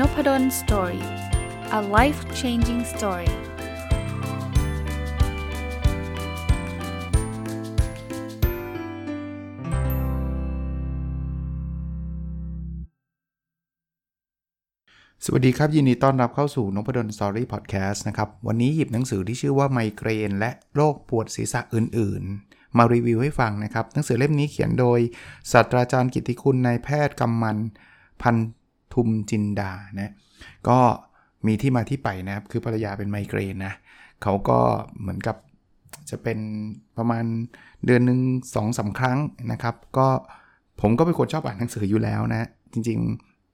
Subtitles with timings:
[0.00, 1.04] Nopadol Story
[1.78, 3.30] a life changing story
[15.24, 24.98] สวัสดีครับ ยินดีต้อนรับเข้าสู่นพดล Story พอดแคสต์นะครับ วันนี้หยิบหนังสือที่ชื่อว่าไมเกรน และโรคปวดศีรษะอื่น ๆ มารีวิวให้ฟังนะครับ หนังสือเล่มนี้เขียนโดย
[25.52, 27.56] ศาสตราจารย์กิติคุณนายแพทย์กำมัน
[28.22, 28.36] พัน
[28.96, 30.12] ทุมจินดานะ
[30.68, 30.78] ก็
[31.46, 33.74] มีที่มาที่ไปนะครับ คือภรรยาเป็นไมเกรนนะ
[34.22, 34.58] เขาก็
[35.00, 35.36] เหมือนกับ
[36.10, 36.38] จะเป็น
[36.98, 37.24] ประมาณ
[37.86, 38.20] เดือนหนึ่ง
[38.54, 39.18] สองสาครั้ง
[39.52, 40.06] นะครับ ก็
[40.80, 42.98] ผมก็เป็นคนชอบอ่านหนังสืออยู่แล้วนะ จริง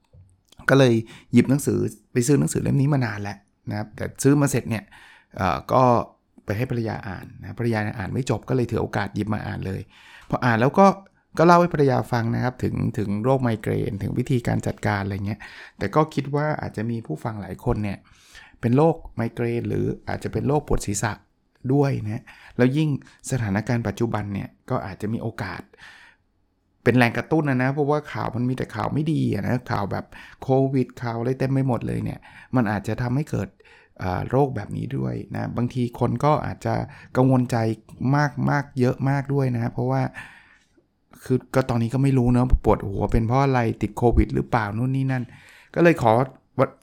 [0.07, 0.93] ๆ ก็เลย
[1.33, 1.79] หยิบหนังสือ
[2.13, 3.37] ไปซื้อหนังสือเล่มนี้มานานแล้ว
[3.69, 4.83] นะครับแต่ซื้อมาเสร็จเนี่ย
[5.73, 5.83] ก็
[6.45, 9.81] ไปให้ภรรยาอ่านนะภรรยาอ่านไม่จบก็เลยถือโอกาสหยิบมาอ่านเลย
[10.29, 10.85] พออ่านแล้วก็
[11.37, 15.39] ก็เล่าให้ภรรยาฟังนะครับถึงถึงโรคไมเกรน ถึงวิธีการจัดการอะไรเงี้ย
[15.77, 17.97] แต่ก็คิดว่าอาจจะมีผู้ฟังหลายคนเนี่ย
[18.61, 21.11] เป็นโรคไมเกรน หรืออาจจะเป็นโรคปวดศีรษะ
[21.73, 22.23] ด้วยนะ
[22.57, 22.89] แล้วยิ่ง
[23.31, 25.61] สถานการณ์ปัจจุบันเนี่ยก็อาจจะมีโอกาส
[26.83, 30.05] เป็นแรงกระตุ้นนะนะเพราะว่าข่าวมันมีแต่ข่าวไม่ดีนะข่าวแบบ
[30.43, 32.19] โควิดข่าวอะไรเต็มไปหมดเลยเนี่ย
[32.55, 33.49] มันอาจจะทำให้เกิด
[34.29, 36.73] โรคแบบนี้ด้วยนะบางทีคนก็อาจจะ
[37.17, 37.57] กังวลใจ
[38.15, 40.01] มากมากเยอะมากด้วยนะ เพราะว่า
[41.25, 45.23] คือก็ตอนนี้ก็ไม่รู้เนาะปวดหัวเป็นเพราะอะไรติดโควิด หรือเปล่านู่นนี่นั่น
[45.75, 46.13] ก็เลยข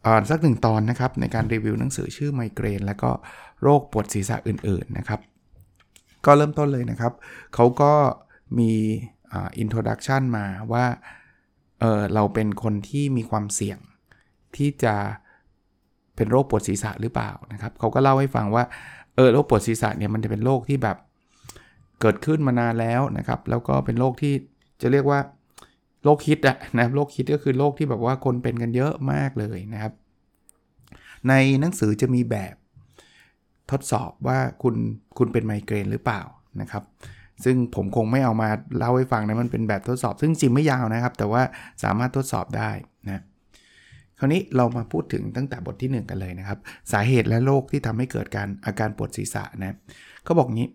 [0.06, 3.10] อสักหนึ่งตอนนะครับ ในการรีวิวหนังสือชื่อไมเกรน แล้วก็
[3.62, 5.20] โรคปวดศีรษะอื่นๆนะครับ
[6.26, 7.12] ก็เริ่มต้นเลยนะครับ
[7.54, 7.92] เขาก็
[8.58, 8.72] มี
[9.58, 10.84] introduction มาว่า
[11.80, 13.78] เออเราเป็นคนที่มีความเสี่ยง
[14.56, 14.94] ที่จะ
[16.16, 18.64] เป็นโรคปวดศีรษะหรือเปล่านะครับเขาก็เล่าให้ฟังว่า
[19.16, 20.96] เออโรคปวดศีรษะเนี่ยมันจะเป็นโรคที่แบบ
[22.00, 24.34] เกิดขึ้นมานานแล้วนะครับ แล้วก็เป็นโรคที่
[24.82, 25.20] จะเรียกว่า
[26.04, 29.92] โรคคิดอะนะโรคคิดก็คือโรคที่แบบว่าคนเป็นกันเยอะมากเลยนะครับ
[31.28, 32.54] ในหนังสือจะมีแบบ
[33.70, 34.74] ทดสอบว่าคุณ
[35.18, 36.22] คุณเป็นไมเกรนหรือเปล่า
[36.60, 36.82] นะครับ
[37.44, 41.42] ซึ่งผมคงไม่เอามาเล่าให้ฟังนะมันเป็นแบบทดสอบ ซึ่งจริงไม่ยาวนะครับ แต่ว่า
[41.82, 42.70] สามารถทดสอบได้
[43.06, 43.22] นะ
[44.18, 46.58] คราวนี้เรามาพูดถึงตั้งแต่บทที่ 1 กันเลยนะครับ
[46.92, 49.76] สาเหตุและโรคที่ทำให้เกิดการอาการปวดศีรษะนะ
[50.24, 50.68] เขาบอกงี้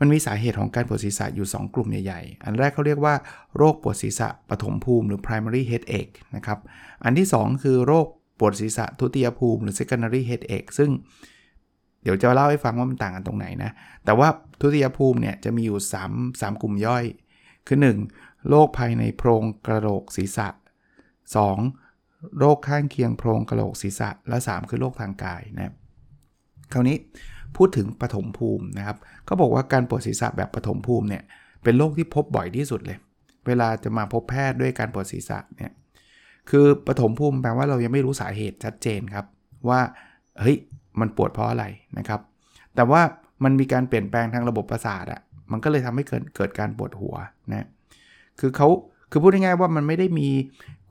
[0.00, 3.14] มันมีสาเหตุของการปวดศีรษะอยู่ 2 กลุ่มใหญ่ๆ อันแรกเขาเรียกว่า
[3.56, 6.58] โรคปวดศีรษะปฐมภูมิหรือ primary headache นะครับ
[7.04, 8.06] อันที่ 2 คือโรค
[8.38, 10.90] ปวดศีรษะทุติยภูมิหรือ secondary headache ซึ่ง
[12.02, 13.70] เดี๋ยวจะเล่าให้ฟังว่ามันต่างกันตรงไหนนะ
[14.04, 14.28] แต่ว่า
[14.60, 15.78] ทุติยภูมิเนี่ยจะมีอยู่
[16.10, 17.04] 3 3 กลุ่มย่อย
[17.66, 17.78] คือ
[18.12, 18.48] 1.
[18.48, 20.48] โรคภายในโพรงกระโหลกศีรษะ
[21.64, 22.38] 2.
[22.38, 25.72] โรคข้างเคียงโพรงกระโหลกศีรษะ และ 3 คือโรคทางกายนะ
[26.72, 26.96] คราวนี้
[27.56, 28.96] พูดถึงปฐมภูมินะครับ
[29.28, 31.22] ก็บอกว่าการปวดศีรษะแบบปฐมภูมิเนี่ย
[31.62, 32.98] เป็นโรคที่พบบ่อยที่สุดเลย
[33.46, 35.72] เวลาจะมาพบแพทย์ด้วยการปวดศีรษะเนี่ย
[36.50, 39.26] คือปฐมภูมิแปลว่าเรายังไม่รู้สาเหตุชัดเจนครับ
[39.68, 39.80] ว่า
[40.40, 40.56] เฮ้ย
[41.00, 41.64] มันปวดเพราะอะไร
[41.98, 42.20] นะครับ
[42.74, 43.02] แต่ว่า
[43.44, 45.20] มันมีการเปลี่ยนแปลงทางระบบประสาทอะ
[45.52, 47.14] มันก็เลยทำให้เกิดเกิดการปวดหัว
[47.52, 47.66] นะ
[48.40, 48.68] คือเขา
[49.10, 50.28] คือพูดง่ายๆว่ามันไม่ได้มี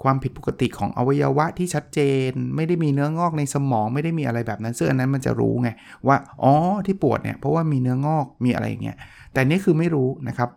[0.04, 2.00] ความผิดปกติของอวัยวะที่ชัดเจ
[2.30, 5.70] น ไม่ได้มีเนื้องอกในสมองไม่ได้มีอะไรแบบนั้นซึ่งอันนั้นมันจะรู้ไง
[6.08, 6.54] ว่าอ๋อ
[6.86, 8.98] ที่ปวดเนี่ยเพราะว่ามีเนื้องอกมีอะไรอย่างเงี้ย
[9.34, 10.50] แต่นี่คือไม่รู้นะครับ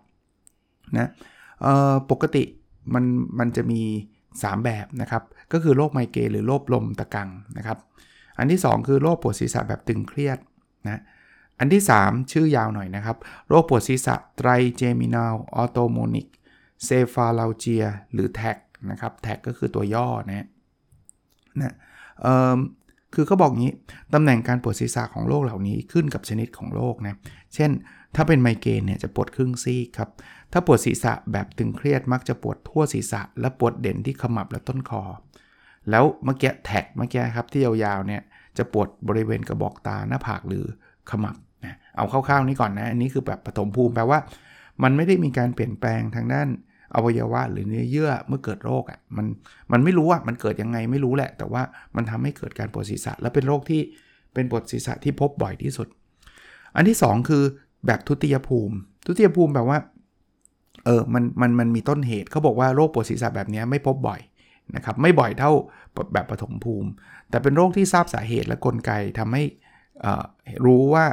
[0.98, 1.08] นะ
[2.10, 2.44] ปกติ
[2.94, 3.04] มัน
[3.38, 3.82] มันจะมี
[4.22, 7.78] 3 แบบนะครับ ก็คือโรคไมเกรนหรือโรคลมตะกังนะครับ
[8.38, 10.38] อันที่ 2 คือโรคปวดศีรษะแบบตึงเครียด
[10.86, 11.00] นะ
[11.58, 13.16] อันที่ 3 ชื่อยาวหน่อยนะครับ
[13.48, 16.26] โรคปวดศีรษะ trigeminal autonomic
[16.84, 18.56] cephalalgia หรือ TAC
[18.90, 20.46] นะครับ TAC ก็คือตัวย่อนะ
[21.60, 21.74] นะ
[23.14, 23.72] คือเขาบอกงี้
[24.14, 27.14] ตำแหน่งการปวดศีรษะของโรคเหล่านี้ขึ้นกับชนิดของโรคนะ
[27.54, 27.70] เช่น
[28.14, 30.10] ถ้าเป็นไมเกรนเนี่ยจะปวดครึ่งซีกครับ
[30.52, 35.02] ถ้าปวดศีรษะแบบตึงเครียดมักจะปวดทั่วศีรษะ และปวดเด่นที่ขมับและต้นคอ
[35.90, 38.22] แล้วเมื่อกี้แท็กเมื่อกี้ครับที่ยาวๆเนี่ย
[38.58, 40.64] จะปวดบริเวณกระบอกตาหน้าผากหรือ
[41.10, 44.18] ขมับนะเอาคร่าวๆนี้ก่อนนะ อันนี้คือแบบปฐมภูมิแปลว่า
[44.82, 46.48] มันไม่ได้มีการเปลี่ยนแปลงทางด้าน
[46.94, 49.26] อวัยวะหรือเนื้อเยื่อเมื่อเกิดโรคอะ่ะมัน
[49.72, 51.62] มันไม่รู้อะมันเกิดยังไงไม่รู้แหละ แต่ว่า
[51.96, 53.80] มันทำให้เกิดการปวดศีรษะ และเป็นโรคที่
[54.34, 55.88] เป็นปวดศีรษะที่พบบ่อยที่สุด
[56.76, 57.42] อันที่ 2 คือ
[57.86, 58.74] แบบทุติยภูมิ
[59.06, 59.78] ทุติยภูมิแบบว่า
[60.84, 64.20] เออมันมันมันมีต้นเหตุเขาบอกว่าโรคปวดศีรษะแบบนี้ไม่พบบ่อย
[64.76, 65.52] นะครับไม่บ่อยเท่า
[66.12, 66.88] แบบปฐมภูมิ
[67.30, 69.44] แต่เป็นโรคที่ทราบสาเหตุและกลไกทำให้
[70.64, 71.04] รู้ว่า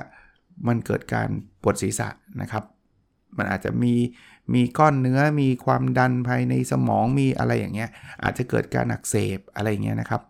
[0.67, 1.29] มันเกิดการ
[1.61, 2.09] ปวดศีรษะ
[2.41, 2.63] นะครับ
[3.37, 3.93] มันอาจจะมี
[4.53, 7.89] มีก้อนเนื้อมีความดันภายในสมองมีอะไรอย่างเงี้ย
[8.23, 10.21] อาจจะเกิดการอักเสบอะไรเงี้ยนะครับ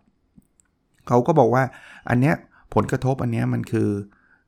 [1.08, 1.64] เขาก็บอกว่า
[2.08, 2.34] อันเนี้ย
[2.74, 3.88] ผลกระทบอันเนี้ยมันคือ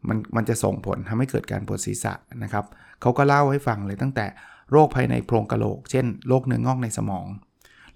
[0.09, 2.13] มันมันจะส่งผลทำให้เกิดการปวดศีรษะ
[2.43, 2.65] นะครับ
[3.01, 4.27] เขาก็เล่าให้ฟังเลยตั้งแต่
[4.71, 7.27] โรคภายในโพรงกะโหลก เช่นโรคเนื้องอกในสมอง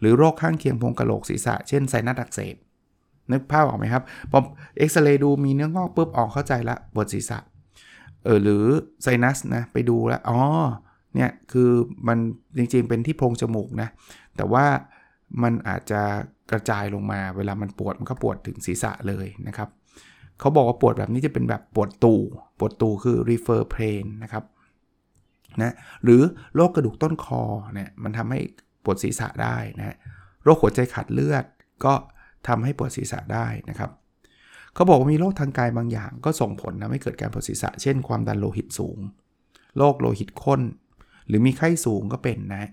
[0.00, 2.56] หรือโรคข้างเคียงโพรงกะโหลกศีรษะ เช่นไซนัสอักเสบ
[3.32, 4.38] นึกภาพออกไหมครับพอ
[4.78, 7.38] เอ็กซเรย์ดูมีเนื้องอกปุ๊บออกเข้าใจละปวดศีรษะ
[8.24, 8.64] เออหรือ
[9.02, 10.38] ไซนัสนะไปดูแล้วอ๋อ
[11.14, 11.70] เนี่ยคือ
[12.08, 12.18] มัน
[12.56, 13.88] จริงๆเป็นที่โพรงจมูกนะ
[14.36, 14.64] แต่ว่า
[15.42, 16.02] มันอาจจะ
[16.50, 19.68] กระจายลงมาเวลามันปวดมันก็ปวดถึงศีรษะเลยนะครับ
[20.40, 22.14] เขาบอกว่าปวดแบบนี้จะเป็นแบบปวดตู
[22.58, 24.44] ปวดตูคือ refer pain นะครับ
[25.62, 25.74] นะ
[26.04, 26.22] หรือ
[26.54, 27.42] โรคกระดูกต้นคอ
[27.74, 28.40] เนี่ยมันทำให้
[28.84, 29.96] ปวดศีรษะได้นะ
[30.44, 31.44] โรคหัวใจขาดเลือด
[31.84, 31.94] ก็
[32.48, 33.90] ทำให้ปวดศีรษะได้นะครับ
[34.74, 38.98] เขาบอกว่ามีโรคทางกายบางอย่าง ก็ส่งผลนะให้เกิดการปวดศีรษะ เช่นความดันโลหิตสูง
[39.78, 40.60] โรคโลหิตข้น
[41.26, 42.64] หรือมีไข้สูงก็เป็นนะ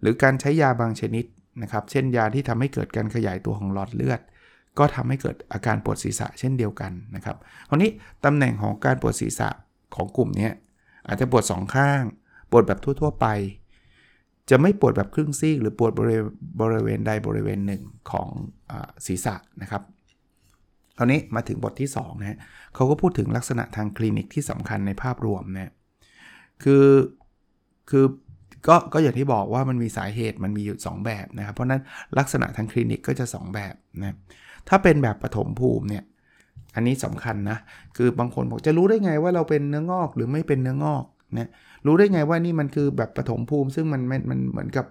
[0.00, 1.24] หรือการใช้ยาบางชนิด
[1.62, 4.20] นะครับ เช่นยาที่ทำให้เกิดการขยายตัวของหลอดเลือด
[4.78, 7.36] ก็ทำให้เกิดอาการปวดศีรษะเช่นเดียวกันนะครับ
[7.68, 7.90] คราวนี้
[8.24, 9.48] ตำแหน่งของการปวดศีรษะ
[9.94, 10.50] ของกลุ่มนี้
[11.06, 12.02] อาจจะปวด 2 ข้าง
[12.50, 13.26] ปวดแบบทั่ว ๆ ไป
[14.50, 16.18] จะไม่ปวดแบบครึ่งซีก หรือปวดบริ
[16.60, 18.28] บรเวณใดบริเวณหนึ่งของ
[18.70, 18.72] อ
[19.06, 19.82] ศีรษะนะครับ
[20.98, 22.38] คราวนี้มาถึงบทที่2นะ
[22.74, 25.72] เขาก็พูดถึงลักษณะทางคลินิกที่สำคัญในภาพรวมนะ
[26.62, 26.84] คือ
[27.90, 28.04] คือ
[28.68, 31.80] ก็ก็อย่างที่บอกว่ามันมีสาเหตุมันมีอยู่ 2 แบบนะครับ เพราะนั้น
[32.18, 34.16] ลักษณะทางคลินิกก็จะ 2 แบบนะ
[34.68, 36.04] ถ้าเป็นแบบปฐมภูมิเนี่ย
[36.74, 37.58] อันนี้สำคัญนะ
[37.96, 41.04] คือบางคนบอกจะรู้ได้ไงว่าเราเป็นเนื้องอกหรือไม่เป็นเนื้องอก
[41.38, 41.48] นะ
[41.86, 44.86] รู้ได้ไงว่านี่มันคือแบบปฐมภูมิ ซึ่งมันมันมันเหมือนกับ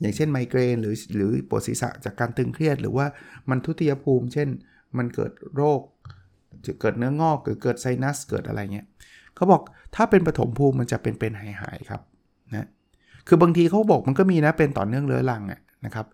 [0.00, 3.06] อย่างเช่นไมเกรน หรือหรือปวดศีรษะจากการตึงเครียด หรือว่า
[3.50, 4.48] มันทุติยภูมิ เช่น
[4.98, 5.80] มันเกิดโรค
[6.66, 8.86] จะเกิดเนื้องอกหรือเกิดไซนัสเกิดอะไรเงี้ย
[9.36, 9.62] เขาบอก
[9.96, 12.00] ถ้าเป็นปฐมภูมิมันจะเป็นเป็นหายหายครับ
[12.52, 12.66] นะ
[13.26, 15.42] คือบางทีเขาบอกมันก็มีนะเป็นต่อเนื่องเรื้อรัง
[15.86, 16.06] นะครับ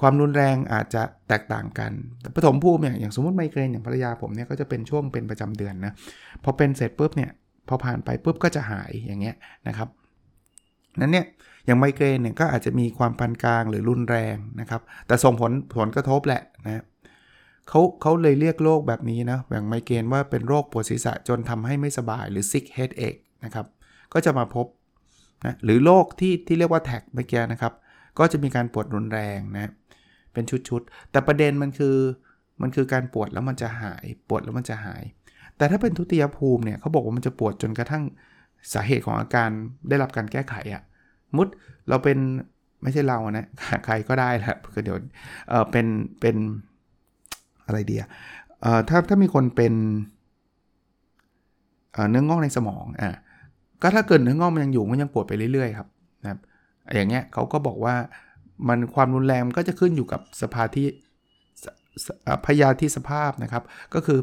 [0.00, 5.92] ความรุนแรงอาจจะแตกต่างกันแต่ปฐมภูมิอย่างอย่างสมมติไมเกรนอย่างภรรยาผมเนี่ยก็จะเป็นช่วงเป็นประจำเดือนนะ
[6.44, 7.30] พอเป็นเสร็จปุ๊บเนี่ย
[7.68, 9.36] พอผ่านไปปุ๊บก็จะหายอย่างเงี้ย
[9.68, 9.88] นะครับ
[11.00, 11.26] นั้นเนี่ย
[11.66, 16.82] อย่างไมเกรนเนี่ยก็อาจจะมีความปานกลางหรือรุนแรงนะครับ แต่ส่งผลผลกระทบแหละนะ
[17.68, 23.66] เขาเขาเลยเรียกโรคแบบนี้นะอย่งไมเกรนว่าเป็นโรคปวดศีรษะจนทำให้ไม่สบายหรือ sick headache นะครับ
[24.12, 24.66] ก็จะมาพบ
[25.44, 27.72] นะหรือโรคที่ที่เรียกว่าแท็กเมื่อกี้นะครับ
[28.18, 29.70] ก็จะมีการปวดรุนแรงนะ
[30.32, 31.96] เป็นชุดๆ แต่ประเด็นมันคือ
[32.62, 35.02] มันคือการปวดแล้วมันจะหายปวดแล้วมันจะหาย
[35.56, 38.04] แต่ถ้าเป็นทุติยภูมิเนี่ยเขาบอกว่ามันจะปวดจนกระทั่ง
[38.72, 39.50] สาเหตุของอาการ
[39.88, 40.82] ได้รับการแก้ไขอะ่ะ
[41.36, 41.48] มุด
[41.88, 42.18] เราเป็น
[42.82, 43.46] ไม่ใช่เรานะ
[43.86, 44.98] ใครก็ได้แหละเดี๋ยว
[45.48, 45.86] เออเป็น
[46.20, 46.36] เป็น
[47.66, 48.02] อะไรเดีย
[48.62, 49.74] เอ่อถ้าถ้ามีคนเป็น
[52.10, 53.12] เนื้องอกในสมองอะ
[53.82, 55.88] ก็ถ้าเกิดเนื้องอกมันยังอยู่มันยังปวดไปเรื่อยๆครับ
[56.22, 56.40] นะครับ
[56.94, 57.94] อย่างเงี้ยเขาก็บอกว่า
[58.68, 60.86] มันความรุนแรงก็จะขึ้นอยู่กับสภาที่
[62.46, 63.62] พยาธิสภาพนะครับ
[63.94, 64.18] ก็คือ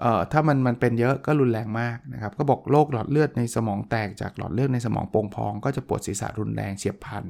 [0.00, 7.24] เอ่อถ้ามันมันเป็นเยอะก็รุนแรงมากนะครับ ก็บอกโรคหลอดเลือดในสมองแตกจากหลอดเลือดในสมองโป่งพอง ก็จะปวดศีรษะรุนแรงเฉียบพลัน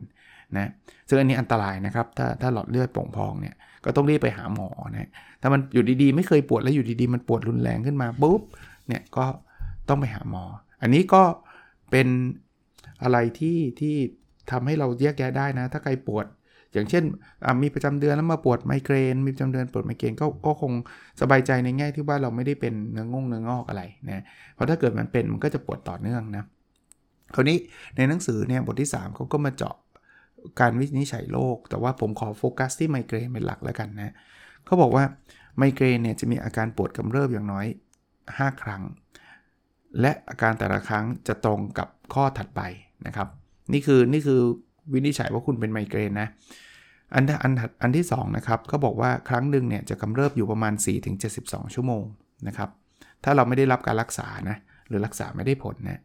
[0.57, 0.71] นะ
[1.09, 3.55] ซึ่งอันนี้อันตรายนะครับถ้าถ้าหลอดเลือดโป่งพองเนี่ย
[3.85, 5.11] ก็ต้องรีบไปหาหมอนะ
[5.43, 8.41] ถ้ามันอยู่ดีๆ ไม่เคยปวดแล้วอยู่ดีๆ มันปวดรุนแรงขึ้นมาปุ๊บ
[8.89, 9.25] เนี่ยก็
[9.89, 10.45] ต้องไปหาหมอ
[10.83, 11.23] อันนี้ก็
[11.91, 12.09] เป็น
[13.03, 13.97] อะไรที่ที่
[14.51, 16.27] ทำให้เราแยกแยะได้นะ ถ้าใครปวด
[16.73, 17.05] อย่างเช่น
[17.63, 20.73] มีประจำเดือนแล้วมาปวดไมเกรน มีประจำเดือนปวดไมเกรนก็ก็คง
[21.21, 24.25] สบายใจในแง่ที่ว่าเราไม่ได้เป็นเนื้องงเนื้องอกอะไรนะ
[24.55, 26.45] เพราะถ้าเกิดมันเป็นมันก็จะปวดต่อเนื่องนะ
[27.35, 27.59] คราวนี้
[27.97, 29.75] ในหนังสือเนี่ยบทที่3เขาก็มาเจาะ
[30.61, 34.15] การวินิจฉัยโรคแต่ว่าผมขอโฟกัสที่ไมเกรนเป็นหลักแล้วกันนะ
[34.65, 35.05] เขาบอกว่า
[35.59, 37.67] ไมเกรนเนี่ยจะมีอาการปวดกำเริบอย่างน้อย
[38.15, 38.83] 5 ครั้ง
[40.01, 42.61] และอาการแต่ละครั้งจะตรงกับข้อถัดไป
[43.07, 43.29] นะครับ
[43.73, 44.41] นี่คือนี่คือ
[44.93, 46.29] วินิจฉัยว่าคุณเป็นไมเกรนนะ
[47.15, 47.53] อันอัน
[47.83, 50.75] อันที่2นะครับเขาบอกว่าครั้งหนึ่งเนี่ยจะกำเริบอยู่ประมาณ
[51.25, 52.05] 4-72 ชั่วโมง
[52.49, 52.71] นะครับ
[53.25, 54.57] ถ้าเราไม่ได้รับการรักษานะ
[54.89, 56.01] หรือรักษาไม่ได้ผลนะ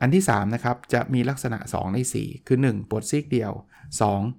[0.00, 3.52] อันที่3นะครับจะมีลักษณะ 2 ใน 4 คือ 1 ปวดซีกเดียว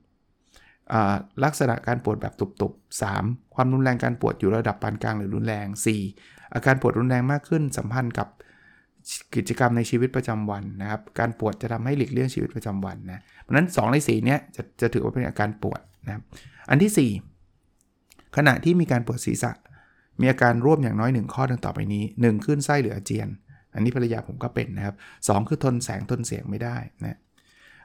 [0.10, 1.44] 2.
[1.44, 3.56] ลักษณะการปวดแบบตุบๆ 3.
[3.56, 5.68] ความรุนแรงการปวดอยู่ระดับปานกลางหรือรุนแรง
[6.12, 6.53] 4.
[6.53, 8.27] อาการปวดรุนแรงมากขึ้นสัมพันธ์กับ
[9.36, 16.24] กิจกรรมในชีวิตประจำวันนะครับ การปวดจะทำให้หลีกเลี่ยงชีวิตประจำวันนะ เพราะนั้น 2 ใน4เนี้ยจะจะถือว่าเป็นอาการปวดนะครับ
[16.70, 17.12] อันที่
[17.75, 19.51] 4 ขณะที่มีการปวดศีรษะ
[20.20, 22.46] มีอาการร่วมอย่างน้อย 1 ข้อดังต่อไปนี้ 1.
[22.46, 23.27] ขึ้นไส้หรืออาเจียน
[23.74, 27.18] อันนี้ภรรยาผมก็เป็นนะครับ 2 คือทนแสงทนเสียงไม่ได้นะ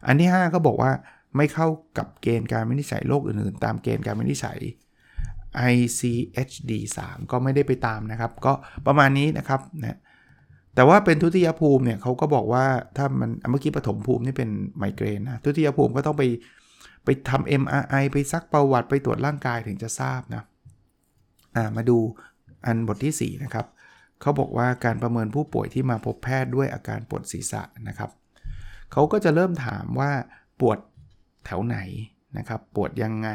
[0.06, 0.92] อันที่5ก็บอกว่า
[1.36, 4.58] ไม่เข้ากับเกณฑ์การวินิจฉัยโรคอื่นๆ ตามเกณฑ์การวินิจฉัย
[5.72, 8.52] ICHD 3 ก็ไม่ได้ไปตามนะครับ ก็
[8.86, 9.98] ประมาณนี้นะครับนะ
[10.74, 12.64] แต่ว่าเป็นทุติยภูมิเนี่ยเขาก็บอกว่า
[12.96, 16.22] ถ้ามันเมื่อกี้ปฐมภูมินี่เป็นไมเกรนนะทุติยภูมิก็ต้องไป
[17.04, 20.42] ไปทำ MRI ไปซักประวัติไปตรวจร่างกายถึงจะทราบนะ
[21.56, 21.98] อ่ามาดู
[22.66, 23.66] อันบทที่ 4 นะครับ
[24.20, 28.10] เขาบอกว่าการประเมินผู้ป่วยที่มาพบแพทย์ด้วยอาการปวดศีรษะนะครับ
[28.92, 30.12] เขาก็จะเริ่มถามว่า
[30.60, 30.78] ปวด
[31.44, 31.78] แถวไหน
[32.38, 33.28] นะครับ ปวดยังไง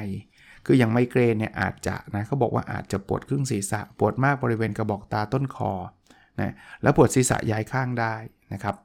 [0.65, 5.71] คืออย่างไมเกรนเนี่ยอาจจะนะเขาบอกว่าอาจจะปวดครึ่งศีรษะ ปวดมากบริเวณกระบอกตาต้นคอ
[6.39, 8.15] นะแล้วปวดศีรษะย้ายข้างได้
[8.53, 8.75] นะครับ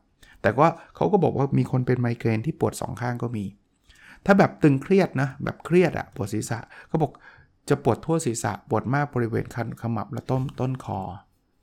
[0.43, 3.45] แต่ว่าเขาก็บอกว่ามีคนเป็นไมเกรนที่ปวดสองข้างก็มี
[4.25, 7.13] ถ้าแบบตึงเครียดนะแบบเครียดอะปวดศีรษะเขาบอก
[7.69, 9.45] จะปวดทั่วศีรษะ ปวดมากบริเวณ
[9.81, 11.01] ขมับและต้นต้นคอ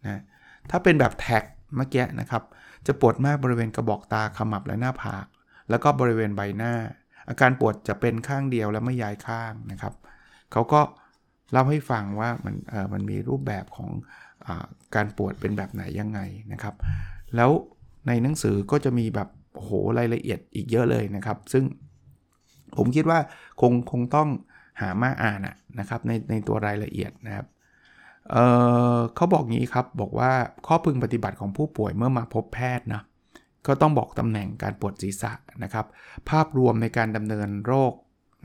[0.05, 0.21] นะ
[0.69, 1.43] ถ้าเป็นแบบแท็ก
[1.75, 2.43] เมื่อกี้นะครับ
[2.87, 5.25] จะปวดมากบริเวณกระบอกตาขมับและหน้าผาก
[5.69, 6.73] แล้วก็บริเวณใบหน้า
[7.29, 9.93] อาการปวดจะเป็นข้างเดียวและไม่ย้ายข้างนะครับ
[10.51, 10.81] เขาก็
[11.51, 13.89] เล่าให้ฟังว่ามันเออมันมีรูปแบบของ
[14.45, 14.47] อ
[14.95, 16.19] การปวดเป็นแบบไหนยังไง
[16.53, 16.75] นะครับ
[17.35, 17.51] แล้ว
[18.07, 21.63] ในหนังสือก็จะมีแบบโหรายละเอียดอีกเยอะเลยนะครับ ซึ่ง
[22.77, 23.19] ผมคิดว่า
[23.61, 24.29] คงคงต้อง
[24.81, 25.39] หามาอ่าน
[25.79, 27.45] นะครับในในตัวรายละเอียดนะครับ
[28.31, 30.31] เเขาบอกงี้ครับบอกว่า
[30.67, 33.01] ข้อพึงปฏิบัติของผู้ป่วยเมื่อมาพบแพทย์นะ
[33.67, 35.31] ก็ต้องบอกตำแหน่งการปวดศีรษะ
[35.63, 35.85] นะครับ
[36.29, 37.93] ภาพรวมในการดำเนินโรค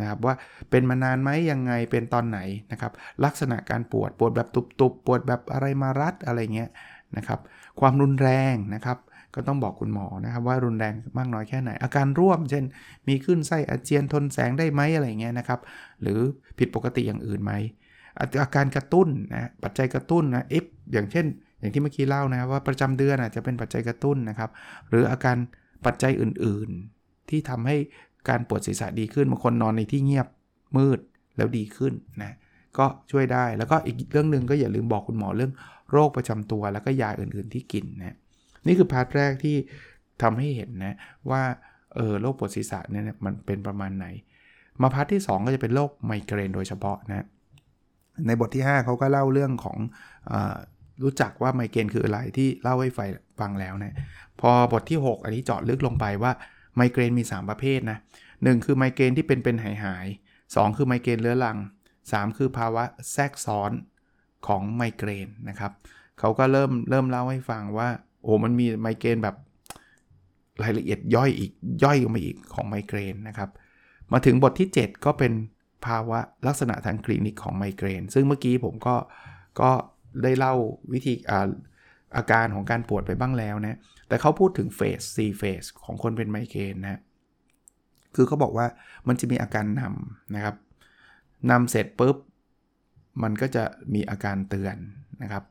[0.01, 0.35] นะครับว่า
[0.71, 2.39] เป็นมานานไหมยังไงเป็นตอนไหน
[2.73, 2.93] นะครับ
[3.25, 6.71] ลักษณะการปวดปวดแบบตุบๆ ปวดแบบอะไรมารัดอะไรเงี้ย
[7.17, 7.41] นะครับ
[7.81, 8.99] ความรุนแรงนะครับ
[9.35, 12.65] ก็ต้องบอกคุณหมอนะครับว่ารุนแรงมากน้อยแค่ไหน อาการร่วม เช่น
[13.09, 15.61] มีขึ้นไส้อาเจียนทนแสงได้ไหมอะไรเงี้ยนะครับ
[16.03, 16.21] หรือ
[16.59, 17.53] ผิดปกติอย่างอื่นไหม
[18.43, 21.27] อาการกระตุ้นนะปัจจัยกระตุ้นนะเอฟอย่างเช่น
[21.61, 24.51] อย่างที่เมื่อกี้เล่านะว่าประจำเดือนอาจจะเป็นปัจจัยกระตุ้นนะครับ
[24.89, 25.37] หรืออาการ
[25.87, 27.77] ปัจจัยอื่นๆ ที่ทำให้
[28.29, 30.27] การปวดศีรษะดีขึ้นบางคนนอนในที่เงียบ
[30.77, 30.99] มืด
[31.37, 32.33] แล้วดีขึ้นนะ
[32.79, 35.53] ก็ช่วยได้แล้วก็อีกเรื่องหนึ่งก็อย่าลืมบอกคุณหมอเรื่อง
[35.93, 38.17] โรคประจำตัวแล้วก็ยาอื่นๆที่กินนะ
[38.67, 39.57] นี่คือ part แรกที่
[40.23, 40.97] ทำให้เห็นนะ
[41.31, 41.43] ว่า
[41.95, 44.07] เออโรคปวดศีรษะเนี่ยมันเป็นประมาณไหน
[44.83, 47.27] มา part ที่ 2 ก็จะเป็นโรคไมเกรนโดยเฉพาะนะ
[48.27, 49.79] ในบทที่ 5 เขาก็เล่าเรื่องของ
[50.31, 50.33] อ
[51.03, 52.91] รู้จักว่าไมเกรนคืออะไรที่เล่าให้
[53.41, 53.97] ฟังแล้วนะ
[54.41, 56.33] พอบทที่ 6 อันนี้เจาะลึกลงไปว่า
[56.77, 57.99] ไมเกรนมี 3 ประเภทนะ
[58.43, 60.07] 1 คือไมเกรนที่เป็นเป็นหายหาย
[60.43, 61.59] 2คือไมเกรนเรื้อรัง
[61.97, 63.73] 3 คือภาวะแทรกซ้อน
[64.47, 65.73] ของไมเกรนนะครับ
[66.19, 67.89] เขาก็เริ่มเริ่มเล่าให้ฟังว่า
[68.23, 69.37] โอ้มันมีไมเกรนแบบ
[70.63, 71.53] รายละเอียดย่อยอีก
[71.85, 73.51] ย่อยลงมาอีกของไมเกรนนะครับ
[74.13, 75.33] มาถึงบทที่ 7 ก็เป็น
[75.87, 78.97] ภาวะลักษณะทางคลินิกของไมเกรน ซึ่งเมื่อกี้ผมก็
[79.61, 79.71] ก็
[80.23, 80.55] ได้เล่า
[80.93, 81.41] วิธีอา
[82.17, 87.01] อาการของการปวดไปบ้างแล้วนะ แต่เขาพูดถึงเฟส4เฟสของคนเป็นไมเกรนนะ
[88.15, 88.67] คือเขาบอกว่า
[89.09, 90.57] มันจะมีอาการนำนะครับ
[91.51, 92.17] นำเสร็จปุ๊บ
[93.23, 94.77] มันก็จะมีอาการเตือน
[95.23, 95.45] นะครับ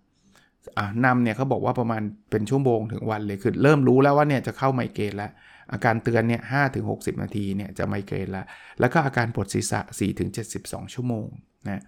[1.06, 5.32] นำเนี่ยเขาบอกว่าประมาณเป็นชั่วโมงถึงวันเลย คือเริ่มรู้แล้วว่าเนี่ยจะเข้าไมเกรนแล้ว
[5.74, 8.46] อาการเตือนเนี่ยห้ถึงหกนาทีเนี่ยจะไมเกรนล้ว
[8.80, 10.30] แล้วก็อาการปวดศีรษะ4ถึง
[10.62, 11.28] 72 ชั่วโมง
[11.68, 11.84] นะ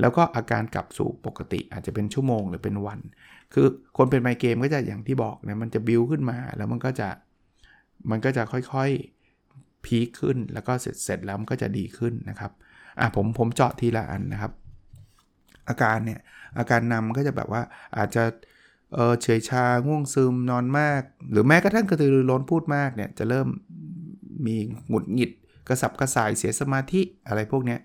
[0.00, 3.00] แล้วก็อาการกลับสู่ปกติอาจจะเป็นชั่วโมงหรือเป็นวัน
[3.54, 3.66] คือ
[3.96, 7.08] คนเป็นไมเกรนก็จะอย่างที่บอกนะมันจะบิวขึ้นมาแล้วมันก็จะ
[8.10, 12.52] มันก็จะค่อยๆพีคขึ้นแล้วก็เสร็จเสร็จแล้วมันก็จะดีขึ้นนะครับ
[13.00, 14.52] อะผมผมเจาะทีละอันนะครับ
[15.68, 16.20] อาการเนี่ย
[16.58, 17.62] อาการนำก็จะแบบว่า
[17.96, 18.22] อาจจะ
[18.94, 23.48] เออเฉยชาง่วงซึมนอนมาก หรือแม้กระทั่งกระตือรือร้นพูดมากเนี่ยจะเริ่ม
[24.46, 24.56] มี
[24.88, 25.30] หงุดหงิด
[25.68, 27.76] กระสับกระส่ายเสียสมาธิอะไรพวกนี้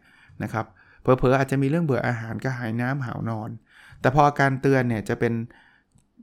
[0.44, 0.66] นะครับ
[1.02, 3.50] เผลอๆอาจจะมีเรื่องเบื่ออาหารกระหายน้ำหาวนอน
[4.02, 5.34] แต่พออาการเตือนเนี่ยจะเป็น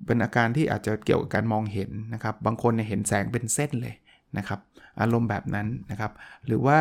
[0.07, 3.95] เป็นอาการที่อาจจะเกี่ยวกับการมองเห็นนะครับ บางคนเนี่ยเห็นแสงเป็นเส้นเลย
[4.39, 4.61] นะครับ
[5.01, 6.13] อารมณ์แบบนั้นนะครับ
[6.47, 6.79] หรือว่า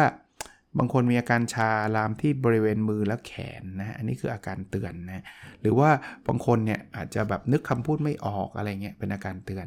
[0.77, 5.23] บางคนมีอาการชาลามที่บริเวณมือและแขนนะอันนี้คืออาการเตือนนะ
[5.61, 5.89] หรือว่า
[6.27, 9.65] บางคนเนี่ยอาจจะแบบนึกคำพูดไม่ออกอะไรเงี้ยเป็นอาการเตือน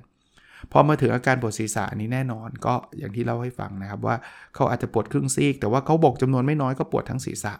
[0.72, 4.16] พอมาถึงอาการปวดศีรษะนี้แน่นอนก็อย่างที่เล่าให้ฟังนะครับว่า
[4.54, 7.54] เขาอาจจะปวดครึ่งซีก แต่ว่าเขาบอกจำนวนไม่น้อยก็ปวดทั้งศีรษะ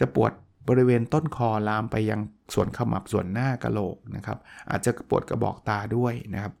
[0.00, 0.32] จะปวด
[0.68, 2.20] บริเวณต้นคอลามไปยัง
[2.54, 4.38] ส่วนขมับส่วนหน้ากะโหลกนะครับ
[4.70, 6.52] อาจจะปวดกระบอกตาด้วยนะครับ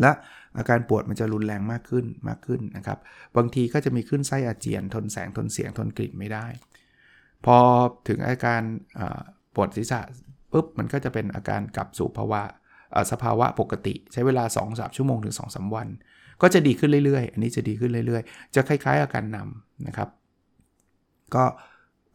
[0.00, 0.12] และ
[0.58, 2.98] อาการปวดมันจะรุนแรงมากขึ้นมากขึ้นนะครับ
[3.36, 6.46] บางทีก็จะมีขึ้นไส้อาเจียน ทนแสงทนเสียงทนกลิ่นไม่ได้
[7.44, 7.56] พอ
[8.08, 8.62] ถึงอาการ
[9.54, 10.00] ปวดศีรษะ
[10.52, 12.42] ปุ๊บมันก็จะเป็นอาการกลับสู่ภาวะ
[13.12, 15.88] สภาวะปกติ ใช้เวลา 2-3 ชั่วโมงถึง 2-3 วัน
[16.42, 20.08] ก็จะดีขึ้นเรื่อยๆ อันนี้จะดีขึ้นเรื่อยๆ จะคล้ายๆ อาการนำนะครับ
[21.34, 21.44] ก็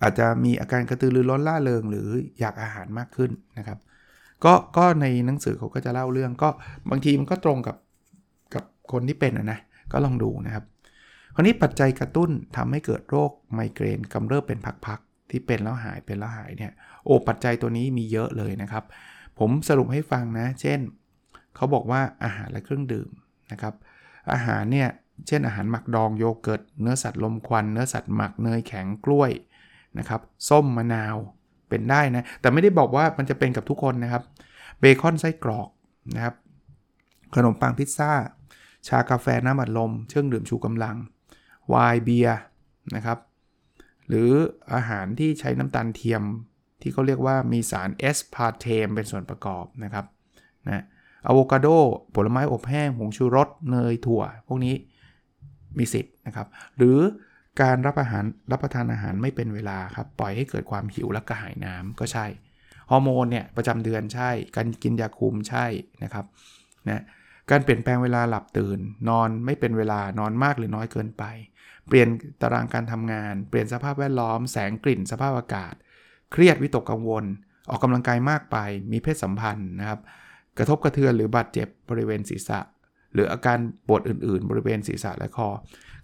[0.02, 2.08] อาจจะมีอาการกระตือรือร้นล่าเริงหรือ
[2.40, 3.80] อยากอาหารมากขึ้นนะครับ
[4.45, 6.50] ก็ก็ในหนังสือเขาก็จะเล่าเรื่องก็
[6.89, 7.75] บางทีมันก็ตรงกับ
[8.53, 9.59] กับคนที่เป็นนะ
[9.91, 10.65] ก็ลองดูนะครับ
[11.35, 16.71] คราวนี้ปัจจัยกระตุ้นทำให้เกิดโรคไมเกรนกำเริบเป็นพักๆที่เป็นแล้วหายเป็นแล้วหายเนี่ย
[17.05, 18.83] โอ้ปัจจัยตัวนี้มีเยอะเลยนะครับ
[19.39, 20.79] ผมสรุปให้ฟังนะ เช่น
[21.55, 23.09] เขาบอกว่าอาหารและเครื่องดื่ม
[23.51, 23.73] นะครับ
[24.31, 24.89] อาหารเนี่ย
[25.27, 29.31] เช่น อาหารหมักดองโยเกิร์ตเนื้อสัตว์รมควัน เนื้อสัตว์หมักเนยแข็งกล้วย
[29.97, 31.17] นะครับ ส้มมะนาว
[31.74, 34.24] เป็นได้นะ แต่ไม่ได้บอกว่ามันจะเป็นกับทุกคนนะครับ
[34.80, 35.70] เบคอนไส้กรอก
[36.15, 36.36] นะครับ
[37.36, 38.12] ขนมปังพิซซ่า
[38.88, 40.96] ชากาแฟน้ำอัดลมเครื่องดื่มชูกำลัง
[41.70, 42.38] ไวน์เบียร์
[42.96, 43.20] นะครับ
[44.08, 44.30] หรือ
[44.74, 46.24] อาหารที่ใช้น้ำตาลเทียม
[46.82, 50.06] ที่เขาเรียกว่ามีสาร aspartame เป็นส่วนประกอบนะครับ
[50.68, 50.84] นะ
[51.27, 51.68] อะโวคาโด
[52.15, 54.75] ผลไม้อบแห้งผงชูรส เนยถั่ว พวกนี้
[55.77, 57.00] มีสิทธิ์นะครับ หรือ
[57.62, 62.25] การรับอาหารรับประทานอาหารไม่เป็นเวลาครับปล่อยให้เกิดความหิวและกระหายน้ำก็ใช่
[62.91, 65.65] ฮอร์โมนเนี่ยประจำเดือนใช่ การกินยาคุมใช่
[66.03, 66.25] นะครับ
[66.88, 67.03] นะ
[67.51, 68.79] การเปลี่ยนแปลงเวลาหลับตื่น
[69.10, 71.24] นอนไม่เป็นเวลานอนมากหรือน้อยเกินไป
[71.88, 72.07] เปลี่ยน
[72.41, 75.74] ตารางการทำงาน เปลี่ยนสภาพแวดล้อม แสงกลิ่น สภาพอากาศ
[76.31, 77.25] เครียดวิตกกังวล
[77.69, 78.57] ออกกำลังกายมากไป
[78.91, 80.00] มีเพศสัมพันธ์นะครับ
[80.57, 82.60] กระทบกระเทือนหรือบาดเจ็บบริเวณศีรษะ
[83.13, 85.50] หรืออาการปวดอื่นๆ บริเวณศีรษะและคอ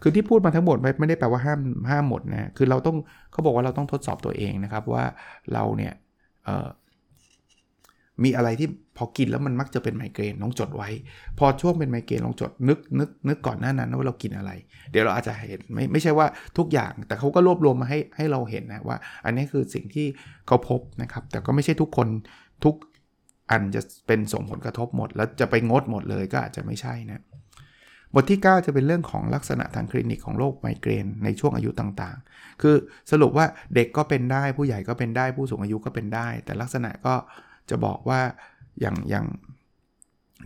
[0.01, 2.97] คือที่พูดมาทั้งหมดไม่ได้แปลว่าห้ามห้ามหมดนะคือเราต้อง
[3.31, 5.03] เขาบอกว่าเราต้องทดสอบตัวเองนะครับว่า
[5.53, 5.93] เราเนี่ย
[8.23, 10.89] มีอะไรที่พอกินแล้วมันมักจะเป็นไมเกรนต้องจดไว้
[11.39, 14.51] พอช่วงเป็นไมเกรนลองจดนึกนึกนึกก่อนหน้านั้นว่าเรากินอะไร
[14.91, 20.07] เดี๋ยวเราอาจจะเห็นไม่ไม่ใช่ว่าทุกอย่างแต่เขาก็รวบรวมมาให้ให้เราเห็นนะว่า อันนี้คือสิ่งที่
[20.47, 22.07] เขาพบนะครับ แต่ก็ไม่ใช่ทุกคน
[22.63, 22.75] ทุก
[23.51, 27.23] อันจะเป็นส่งผลกระทบหมด แล้วจะไปงดหมดเลยก็อาจจะไม่ใช่นะ
[28.13, 32.75] บทที่ 9 จะเป็นเรื่องของลักษณะทางคลินิกของโรคไมเกรนในช่วงอายุต่างๆ คือ
[33.11, 37.15] สรุปว่าเด็กก็เป็นได้ ผู้ใหญ่ก็เป็นได้ ผู้สูงอายุก็เป็นได้ แต่ลักษณะก็
[37.69, 38.21] จะบอกว่า
[38.81, 39.25] อย่างอย่าง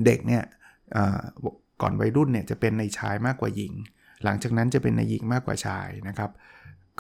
[0.05, 0.43] เด็กเนี่ย
[1.81, 3.73] ก่อนวัยรุ่นเนี่ยจะเป็นในชายมากกว่าหญิง
[4.23, 6.31] หลังจากนั้นจะเป็นในหญิงมากกว่าชายนะครับ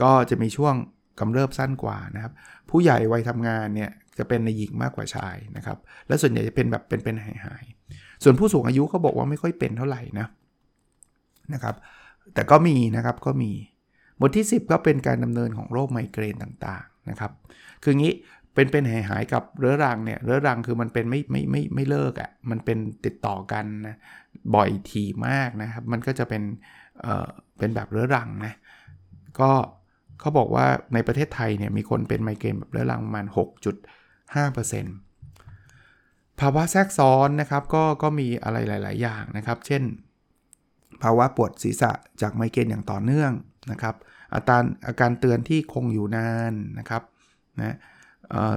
[0.01, 0.75] ก็จะมีช่วง
[1.19, 2.33] กำเริบสั้นกว่านะครับ
[2.69, 5.77] ผู้ใหญ่วัยทำงานเนี่ย จะเป็นในหญิงมากกว่าชายนะครับ
[6.07, 7.63] และส่วนใหญ่จะเป็นแบบเป็นเป็นหายหาย
[8.23, 10.27] ส่วนผู้สูงอายุเขาบอกว่าไม่ค่อยเป็นเท่าไหร่นะ
[11.53, 11.75] นะครับ
[12.33, 13.51] แต่ก็มีนะครับก็มี
[14.19, 17.31] บทที่ 10 ก็เป็นการดำเนินของโรคไมเกรนต่างๆนะครับ
[17.83, 18.13] คืองี้
[18.55, 23.95] เป็นเป็นหายหายกับเรื้อรังเนี่ยเรื้อรังคือมันเป็นไม่ไม่ไม่ไม่เลิกอะ่ะมันเป็นติดต่อกันนะ
[24.55, 26.43] บ่อยทีมากนะครับ มันก็จะเป็น
[27.01, 27.27] เอ่อ
[27.57, 28.53] เป็นแบบเรื้อรังนะ
[29.39, 29.51] ก็
[30.19, 34.02] เขาบอกว่าในประเทศไทยเนี่ยมีคนเป็นไมเกรนแบบเรื้อรังประมาณ6.5
[36.39, 39.83] ภาวะแทรกซ้อนนะครับก็ก็มีอะไรหลาย ๆ อย่างนะครับ เช่น
[41.03, 41.91] ภาวะปวดศีรษะ
[42.21, 43.31] จากไมเกรนอย่างต่อเนื่อง
[43.71, 43.95] นะครับ
[44.35, 47.03] อาการอาการเตือนที่คงอยู่นานนะครับ
[47.61, 47.77] นะ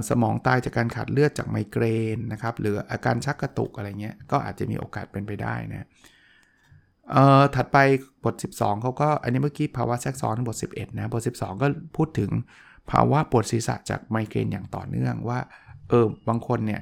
[0.09, 1.83] สมองตายจากการขาดเลือดจากไมเกร
[2.15, 5.87] นนะครับหรืออาการชักกระตุกอะไรเงี้ยก็อาจจะมีโอกาสเป็นไปได้นะ
[7.55, 7.77] ถัดไป
[8.23, 12.31] บท 12 เขาก็อันนี้เมื่อกี้ภาวะแทรกซ้อนบท 11 นะบท 12 ก็พูดถึง
[12.91, 15.39] ภาวะปวดศีรษะจากไมเกรนอย่างต่อเนื่องว่า
[15.89, 16.81] เออบางคนเนี่ย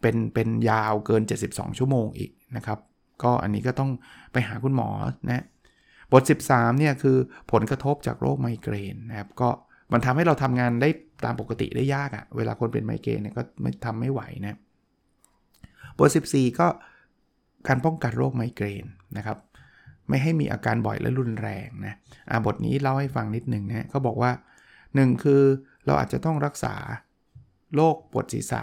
[0.00, 2.78] เป็นเป็นยาวเกิน 72 ชั่วโมงอีกนะครับ
[3.22, 3.90] ก็อันนี้ก็ต้อง
[4.32, 4.88] ไปหาคุณหมอ
[5.30, 5.44] นะ
[6.12, 7.16] บท 13เนี่ยคือ
[7.52, 9.48] ผลกระทบจากโรคไมเกรนนะครับก็
[9.92, 10.88] มันทำให้เราทำงานได้
[11.24, 14.58] ตามปกติได้ยากอะ่ะ เวลาคนเป็นไมเกรนเนี่ยก็ไม่ทำไม่ไหวนะ
[15.98, 16.68] บท 14 ก็
[17.68, 18.84] การป้องกันโรคไมเกรน
[19.16, 19.38] นะครับ
[20.08, 21.94] ไม่ให้มีอาการบ่อยและรุนแรงนะ
[22.30, 24.30] อ่าบทนี้เล่าให้ฟังนิดหนึ่งนะเขาบอกว่า
[24.78, 25.42] 1 คือ
[25.86, 26.74] เราอาจจะต้องรักษา
[27.76, 28.60] โรคปวดศีรษะ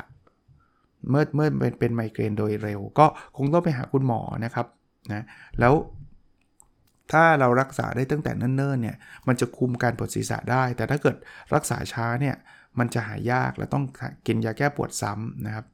[1.10, 3.06] เมื่อเมื่อเป็นเป็นไมเกรนโดยเร็ว ก็
[3.38, 4.68] คงต้องไปหาคุณหมอนะครับ
[5.14, 5.24] นะ
[5.60, 5.74] แล้ว
[7.12, 11.16] ถ้าเรารักษาได้ตั้งแต่เนิ่นๆเนี่ยมันจะคุมการปวดศีรษะได้ แต่ถ้าเกิด
[11.56, 12.36] รักษาช้าเนี่ย
[12.80, 13.86] มันจะหายยากและต้อง
[14.28, 15.66] กินยาแก้ปวดซ้ำนะครับ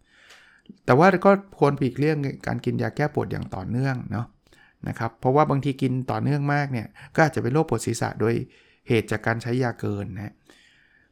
[0.86, 2.18] แต่ว่าก็ควรปีกเลี่ยง
[2.48, 4.26] การกินยาแก้ปวดอย่างต่อเนื่องเนาะ
[4.88, 8.34] นะครับเพราะว่าบางทีกินต่อเนื่องมากเนี่ยก็อาจจะเป็นโรคปวดศีรษะโดย
[8.88, 10.34] เหตุจากการใช้ยาเกินนะ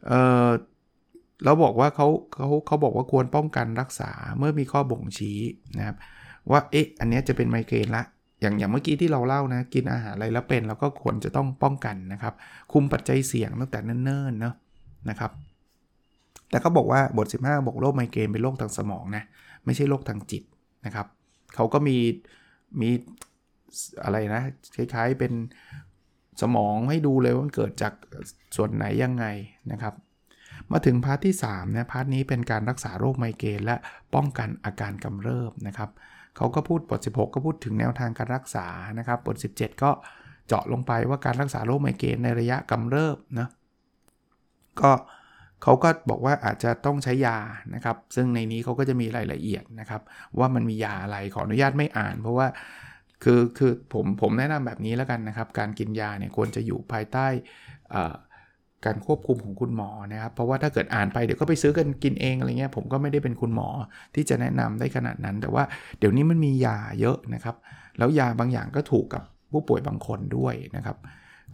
[0.08, 0.50] เอ่อ
[1.46, 5.40] เราบอกว่าเขาเขาเขาบอกว่าควรป้องกันรักษาเมื่อมีข้อบ่งชี้
[5.78, 5.96] นะครับ
[6.52, 8.04] ว่าเอ๊ะอันนี้จะเป็นไมเกรนละ
[8.42, 12.34] อย่างอย่างเมื่อกี้ที่เราเล่านะกินอาหารอะไรแล้วเป็นเราก็ควรจะต้องป้องกันนะครับ
[12.72, 14.56] คุมปัจจัยเสี่ยงตั้งแต่เนิ่นๆเนาะ
[15.10, 15.32] นะครับ
[16.50, 19.24] แต่เขาบอกว่าบท 15 บอกโรคไมเกรนเป็นโรคทางสมองนะ
[19.66, 20.44] ไม่ใช่โรคทางจิต
[20.86, 21.08] นะครับ
[21.56, 21.98] เขาก็มี
[22.82, 22.90] มี
[24.04, 24.42] อะไรนะ
[24.76, 25.34] คล้ายๆเป็น
[26.42, 27.94] สมองให้ดูเลยว่าเกิดจาก
[28.56, 29.26] ส่วนไหนยังไง
[29.72, 29.94] นะครับ
[30.72, 33.76] มาถึง part ที่3นะ part นี้เป็นการรักษาโรคไมเกรนและ
[34.16, 35.90] ป้องกันอาการกำเริบนะครับ
[36.38, 38.68] เขาก็พูดบท 16 ก็พูดถึงแนวทางการรักษา
[39.00, 39.92] นะครับบท 17 ก็
[40.48, 43.48] เจาะลงไปว่าการรักษาโรคไมเกรนในระยะกำเริบนะ
[44.82, 44.92] ก็
[45.64, 47.38] เขาก็บอกว่าอาจจะต้องใช้ยา
[47.76, 50.02] นะครับ ซึ่งในนี้เขาก็จะมีรายละเอียดนะครับ
[50.40, 52.48] ว่ามันมียาอะไรขออนุญาตไม่อ่าน เพราะว่า
[53.24, 57.28] คือคือผมผมแนะนำแบบนี้แล้วกันนะครับ การกินยาเนี่ยควรจะอยู่ภายใต้
[58.86, 63.68] การควบคุมของคุณหมอนะครับ เพราะว่าถ้าเกิดอ่านไปเดี๋ยวก็ไปซื้อกันกินเองอะไรเงี้ยผมก็ไม่ได้เป็นคุณหมอ
[64.16, 65.64] ที่จะแนะนำได้ขนาดนั้น แต่ว่า
[66.00, 67.56] เดี๋ยวนี้มันมียาเยอะนะครับ
[67.98, 70.98] แล้วยาบางอย่างก็ถูกกับผู้ป่วยบางคนด้วยนะครับ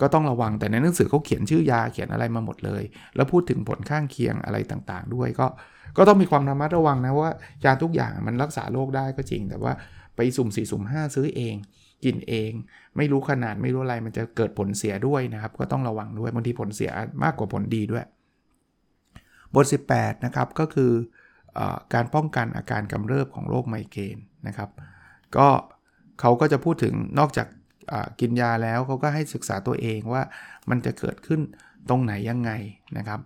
[0.02, 2.84] ก็ต้องระวังแต่ในหนังสือเขาเขียนชื่อยาเขียนอะไรมาหมดเลย
[3.16, 5.48] แล้วพูดถึงผลข้างเคียงอะไรต่างๆ ด้วยก็
[5.98, 7.32] ก็ต้องมีความระมัดระวังนะว่า
[7.66, 9.74] ยาทุกอย่างมันรักษาโรคได้ก็จริง แต่ว่า
[10.16, 11.56] ไปสุ่ม4สุ่ม5ซื้อเอง
[12.04, 12.52] กินเอง
[12.98, 16.90] ไม่รู้ขนาดไม่รู้อะไรมันจะเกิดผลเสียด้วยนะครับ ก็ต้องระวังด้วยบางทีผลเสีย
[17.24, 18.06] มากกว่าผลดีด้วย
[19.56, 20.92] บท 18 นะครับก็คือ
[21.58, 21.60] อ
[21.94, 24.70] การป้องกันอาการกำเริบของโรคไมเกรนนะครับ
[25.38, 25.48] ก็
[26.20, 27.48] เขาก็จะพูดถึงนอกจาก
[28.20, 30.24] กินยาแล้วเขาก็ให้ศึกษาตัวเองว่า
[30.70, 31.42] มันจะเกิดขึ้น
[31.90, 32.52] ตรงไหนยังไง
[32.98, 33.20] นะครับ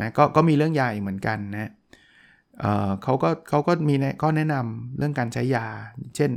[0.00, 1.70] นะกก็มีเรื่องยาอีกเหมือนกันนะ
[2.60, 5.66] เเขาก็เขาก็มีข้อแนะนำเรื่องการใช้ยา
[6.16, 6.30] เช่น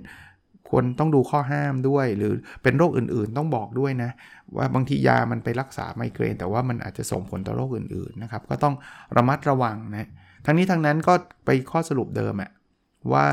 [0.69, 4.11] ควรต้องดูข้อห้ามด้วย หรือเป็นโรคอื่นๆต้องบอกด้วยนะ
[4.57, 8.75] ว่าบางทียามันไปรักษาไมเกรน แต่ว่ามันอาจจะส่งผลต่อโรคอื่นๆนะครับก็ต้อง
[9.17, 10.09] ระมัดระวังนะ
[10.45, 11.13] ทั้งนี้ทั้งนั้นก็
[11.45, 12.51] ไปข้อสรุปเดิมอะ
[13.13, 13.25] ว่า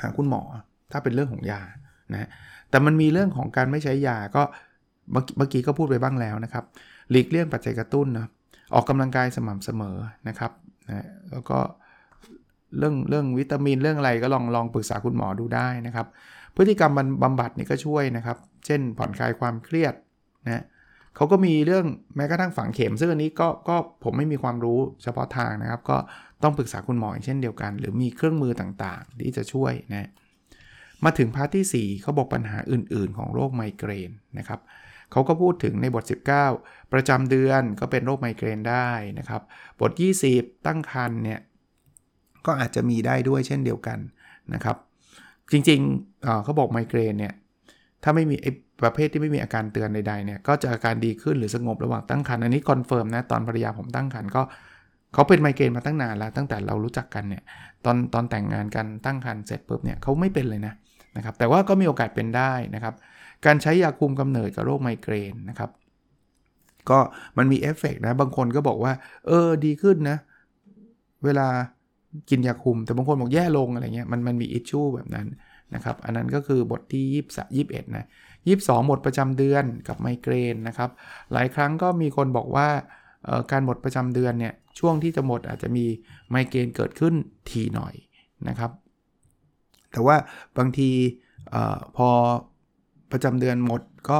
[0.00, 0.42] หาคุณหมอ
[0.92, 1.60] ถ้าเป็นเรื่องของยา
[2.12, 2.28] นะ
[2.70, 4.42] แต่มันมีเรื่องของการไม่ใช้ยาก็
[5.10, 6.64] เมื่อกี้ก็พูดไปบ้างแล้วนะครับ
[7.10, 8.26] หลีกเลี่ยงปัจจัยกระตุ้นนะ
[8.74, 9.96] ออกกำลังกายสม่ำเสมอ
[10.28, 10.52] นะครับ
[10.88, 11.58] นะแล้วก็
[12.78, 16.06] เรื่องเรื่องวิตามินเรื่องอะไรก็ลองลองปรึกษาคุณหมอดูได้นะครับ
[16.56, 19.94] พฤติกรรมบำบัดนี่ก็ช่วยนะครับ เช่นผ่อนคลายความเครียด
[20.46, 20.64] นะ
[21.16, 25.96] เขาก็มีเรื่องแม้กระทั่งฝังเข็มซึ่งอันนี้ก็ก็ผมไม่มีความรู้เฉพาะทางนะครับ ก็
[26.42, 30.08] ต้องปรึกษาคุณหมอเช่นเดียวกัน หรือมีเครื่องมือต่างๆ ที่จะช่วยนะ
[31.04, 34.60] มาถึงพาร์ทที่ 4เขาบอกปัญหาอื่น ๆ ของโรคไมเกรนนะครับ
[35.12, 36.04] เขาก็พูดถึงในบท
[36.48, 39.42] 19 ประจำเดือนก็เป็นโรคไมเกรนได้นะครับ
[39.80, 39.92] บท
[40.30, 41.40] 20 ตั้งครรภ์เนี่ย
[42.46, 43.98] ก็อาจจะมีได้ด้วยเช่นเดียวกัน
[44.54, 44.76] นะครับ
[45.52, 47.34] จริงๆเขาบอกไมเกรนเนี่ย
[48.02, 48.36] ถ้าไม่มี
[48.82, 54.42] ประเภทที่ไม่มีอาการเตือนใดๆเนี่ยก็จะอาการดีขึ้นหรือสงบระหว่างตั้งครรภ์อันนี้ confirm นะตอนภรรยาผมตั้งครรภ์ก็
[55.14, 57.42] เขาเป็นไมเกรนมาตั้งนานแล้วตั้งแต่เรารู้จักกันเนี่ย
[57.84, 60.74] ตอนตอนแต่งงานกันตั้งครรภ์เสร็จปุ๊บเนี่ยเขาไม่เป็นเลยนะ
[61.16, 62.94] นะครับแต่ว่าก็มีโอกาสเป็นได้นะครับ
[63.46, 65.70] การใช้ยาคุมกำเนิดกับโรคไมเกรนนะครับ
[66.90, 66.98] ก็
[67.38, 68.92] มันมีเอฟเฟกนะบางคนก็บอกว่า
[69.26, 70.18] เออดีขึ้นนะ
[71.24, 71.48] เวลา
[72.30, 75.26] กินยาคุม แต่บางคนบอกแย่ลงอะไรเงี้ยมันมันมีอิชชูแบบนั้น
[75.74, 78.06] นะครับอันนั้นก็คือบทที่ยี่สิบยี่สิบเอ็ดนะ
[78.46, 80.90] ยี่สิบสองหมดประจำเดือนกับไมเกรนนะครับ
[81.32, 82.68] หลายครั้งก็มีคนบอกว่า
[83.50, 85.86] การหมดประจำเดือนเนี่ยช่วงที่จะหมดอาจจะมี
[86.30, 87.14] ไมเกรนเกิดขึ้น
[87.50, 87.94] ทีหน่อย
[88.48, 88.70] นะครับ
[89.92, 90.16] แต่ว่า
[90.58, 90.90] บางที
[91.54, 91.56] อ
[91.96, 92.08] พอ
[93.12, 94.18] ประจำเดือนหมดก็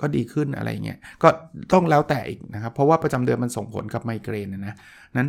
[0.00, 1.28] ก็ดีขึ้นอะไรเงี้ยก็
[1.72, 4.74] ต้องแล้วแต่อีกนะครับ เพราะว่าประจำเดือนมันส่งผลกับไมเกรนนะ
[5.16, 5.28] นั้น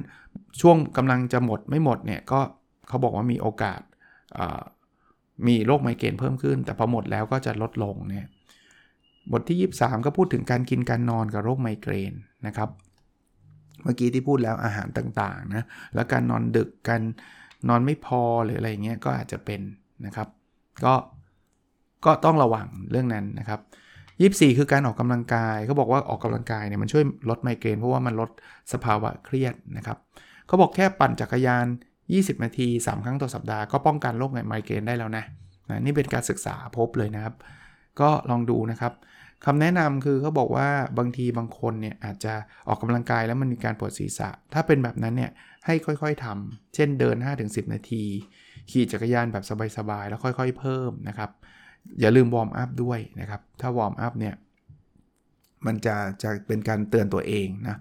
[0.62, 2.40] ช่วงกำลังจะหมดไม่หมดเนี่ยก็
[2.88, 3.82] เขาบอกว่ามีโอกาส
[5.48, 8.26] มีโรคไมเกรนเพิ่มขึ้น แต่พอหมดแล้วก็จะลดลงเนี่ย
[9.32, 12.14] บทที่ 23 ก็พูดถึงการกินการนอนกับโรคไมเกรน
[12.48, 12.70] นะครับ
[13.84, 15.64] เมื่อกี้ที่พูดแล้วอาหารต่างๆนะ
[15.96, 17.02] แล้วการนอนดึกการ
[17.70, 19.62] นอนไม่พอหรืออะไรเงี้ยก็อาจจะเป็น
[20.06, 20.28] นะครับ
[20.86, 20.94] ก็
[22.06, 23.60] ก็ต้องระวังเรื่องนั้นนะครับ
[24.20, 28.30] 24 คือการออกกำลังกายเขาบอกว่าออกกำลังกายเนี่ยมันช่วยลดไมเกรนเพราะว่ามันลด
[28.74, 29.98] สภาวะเครียดนะครับ
[30.48, 31.66] เขาบอกแค่ปั่นจักรยาน
[32.06, 35.24] 20 นาที 3 ครั้งต่อสัปดาห์ก็ป้องกันโรคไมเกรนได้แล้วนะ
[35.70, 37.36] นะนี่เป็นการศึกษาพบเลยนะครับ
[38.02, 38.94] ก็ลองดูนะครับ
[39.46, 42.34] คำแนะนำคือเขาบอกว่าบางทีบางคนเนี่ยอาจจะ
[42.68, 45.32] ออกกำลังกายแล้วมันมีการปวดศีรษะ ถ้าเป็นแบบนั้นเนี่ย
[45.66, 48.04] ให้ค่อยๆทำเช่นเดิน 5-10 นาที
[48.72, 49.44] ขี่จักรยานแบบ
[49.78, 51.30] สบายๆ แล้วค่อยๆ เพิ่มนะครับ
[52.00, 54.36] อย่าลืม warm up ด้วยนะครับ ถ้า warm up เนี่ย
[55.66, 57.78] มันจะจะเป็นการเตือนตัวเองนะ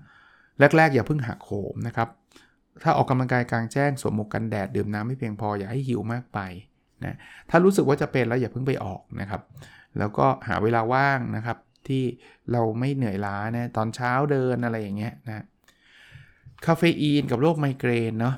[0.77, 2.09] แรก ๆ อย่าเพิ่งหักโหมนะครับ
[2.83, 6.39] ถ้าออกกำลังกายกลางแจ้งสวมหมวกกันแดดดื่มน้ำให้เพียงพออย่าให้หิวมากไป
[7.05, 7.17] นะ
[7.51, 9.43] ถ้ารู้สึกว่าจะเป็นแล้วอย่าเพิ่งไปออกนะครับ
[9.99, 11.59] แล้วก็หาเวลาว่างนะครับ
[11.89, 12.03] ที่
[12.53, 15.45] เราไม่เหนื่อยล้านะตอนเช้าเดินอะไรอย่างเงี้ยนะ
[16.67, 18.35] คาเฟอีนกับโรคไมเกรนเนาะ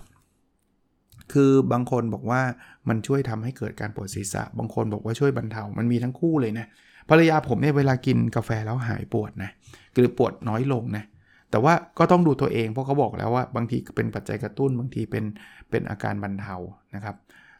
[1.33, 2.41] คือบางคนบอกว่า
[2.89, 6.67] มันช่วยทำให้เกิดการปวดศีรษะ บางคนบอกว่าช่วยบรรเทา มันมีทั้งคู่เลยนะ
[7.09, 9.51] ภรรยาผมเนี่ยเวลากินกาแฟแล้วหายปวดนะ
[9.95, 11.05] หรือปวดน้อยลงนะ
[11.51, 15.25] แต่ว่าก็ต้องดูตัวเองเพราะเขาบอกแล้วว่าบางทีเป็นปัจจัยกระตุ้นบางทีเป็น
[15.71, 16.57] เป็นอาการบรรเทา
[16.95, 17.17] นะครับ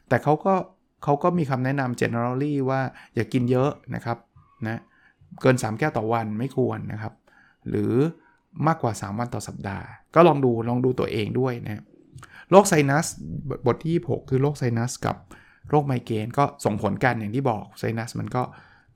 [0.07, 0.53] แต่เขาก็
[1.03, 2.81] เขาก็มีคำแนะนำ generally ว่า
[3.15, 4.17] อย่ากินเยอะนะครับ
[4.67, 4.79] นะ
[5.41, 7.13] เกิน 3 แก้วต่อวันไม่ควรนะครับ
[7.69, 7.93] หรือ
[8.67, 11.83] มากกว่า 3 วันต่อสัปดาห์ ก็ลองดูลองดูตัวเองด้วยนะ
[12.53, 13.05] โรคไซนัส
[13.65, 15.15] บทที่6คือโรคไซนัสกับ
[15.69, 18.43] โรคไมเกรนก็ส่งผลกันอย่างที่บอกไซนัสมันก็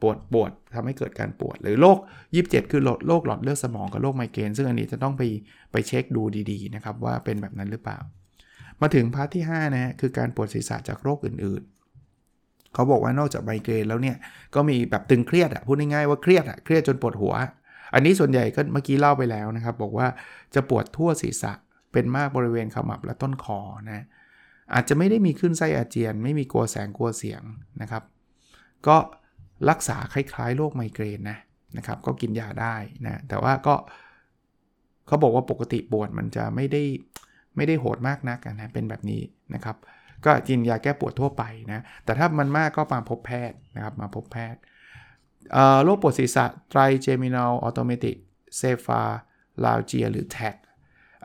[0.02, 1.98] ปวดปวดทำให้เกิดการปวด หรือโรค
[2.36, 5.24] 27 คือโรคหลอดเลือดสมองกับโรคไมเกรนซึ่งอันนี้จะต้องไป
[5.72, 7.98] ไปเช็คดูดีๆนะครับว่าเป็นแบบนั้นหรือเปล่า
[8.82, 14.17] มาถึง part ที่5นะฮะคือการปวดศีรษะจากโรคอื่นๆ เขาบอกว่านอกจากไมเกรนแล้วเนี่ย
[14.56, 17.34] ก็มีแบบตึงเครียดอะพูดง่ายๆว่าเครียดอะเครียดจนปวดหัว
[17.93, 20.08] อันนี้ส่วนใหญ่ก็เมื่อกี้เล่าไปแล้วนะครับ บอกว่า
[20.56, 21.54] จะปวดทั่วศีรษะ
[21.91, 23.60] เป็นมากบริเวณขมับและต้นคอ
[23.91, 24.06] นะ
[24.73, 27.41] อาจจะไม่ได้มีขึ้นไส้อาเจียน ไม่มีกลัวแสงกลัวเสียง
[27.82, 28.04] นะครับ
[28.88, 28.97] ก็
[29.69, 31.38] รักษาคล้ายๆโรคไมเกรนนะ
[31.78, 33.76] นะครับก็กินยาได้นะแต่ว่าก็
[35.08, 36.84] เขาบอกว่าปกติปวดมันจะไม่ได้
[37.56, 39.21] ไม่ได้โหดมากนักนะเป็นแบบนี้
[39.54, 39.78] นะครับ
[40.26, 44.62] ก็กินยาแก้ปวดทั่วไปนะแต่ถ้ามันมากก็มาพบแพทย์นะครับมาพบแพทย์
[45.84, 48.17] โรคปวดศีรษะ trigeminal autonomic
[48.58, 50.56] cephalalgia หรือ TAC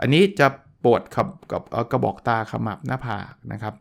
[0.03, 0.47] อันนี้จะ
[0.85, 1.63] ปวดกับกับ
[1.93, 3.75] กระบอกตาขมับหน้าผากนะครับ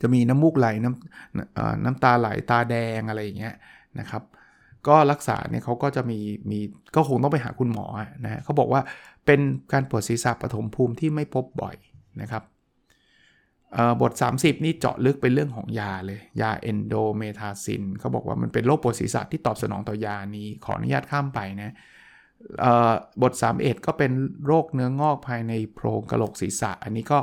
[0.00, 3.54] จะมีน้ำมูกไหลน้ำน้ำตาไหลตาแดงอะไรอย่างเงี้ย
[3.98, 4.22] นะครับ
[4.88, 6.18] ก็รักษาเนี่ยเขาก็จะมี
[6.50, 6.58] มี
[6.94, 7.86] ก็คงต้องไปหาคุณหมอ
[8.24, 8.80] นะเขาบอกว่า
[9.26, 9.40] เป็น
[9.72, 11.76] การปวดศีรษะปฐมภูมิที่ไม่พบบ่อย
[12.20, 12.42] นะครับ
[14.00, 21.74] บท 30 นี่เจาะลึกเป็นเรื่องของยาเลย ยาเอนโดเมทาซินเขาบอกว่ามันเป็นโรคปวดศีรษะที่ตอบสนองต่อยานี้ ขออนุญาตข้ามไปนะ
[23.22, 24.12] บท 31 ก็เป็น
[24.46, 27.18] โรคเนื้องอกภายในโพรงกระโหลกศีรษะ อันนี้ก็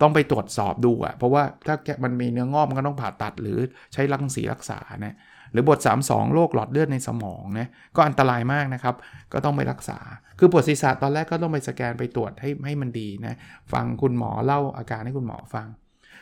[0.00, 3.58] ต้องไปตรวจสอบดูอะเพราะว่าถ้าแกมันมีเนื้องอกมันก็ต้องผ่าตัดหรือ
[3.92, 5.14] ใช้รังสีรักษานะ
[5.52, 8.94] หรือบท 32 โรคหลอดเลือดในสมองนะก็อันตรายมากนะครับ
[9.32, 9.98] ก็ต้องไปรักษา
[10.38, 13.36] คือปวดศีรษะตอนแรกก็ต้องไปสแกนไปตรวจให้ให้มันดีนะ
[13.72, 15.66] ฟังคุณหมอเล่าอาการให้คุณหมอฟัง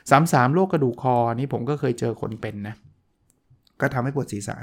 [0.01, 2.75] 33 โรคกระดูกคอนี่ผมก็เคยเจอคนเป็นนะ
[3.81, 4.55] ก็ทำให้ปวดศีรษะ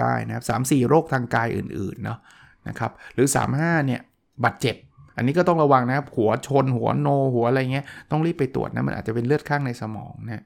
[0.00, 2.18] ได้นะครับ3-4โรคทางกายอื่นๆเนาะ
[2.68, 4.00] นะครับหรือ 35เนี่ย
[4.44, 4.76] บาดเจ็บ
[5.16, 10.44] อันนี้ก็ต้องระวังนะครับหัวชนหัวโน หัวอะไรเงี้ยต้องรีบไปตรวจนะมันอาจจะเป็นเลือดข้างในสมองนะ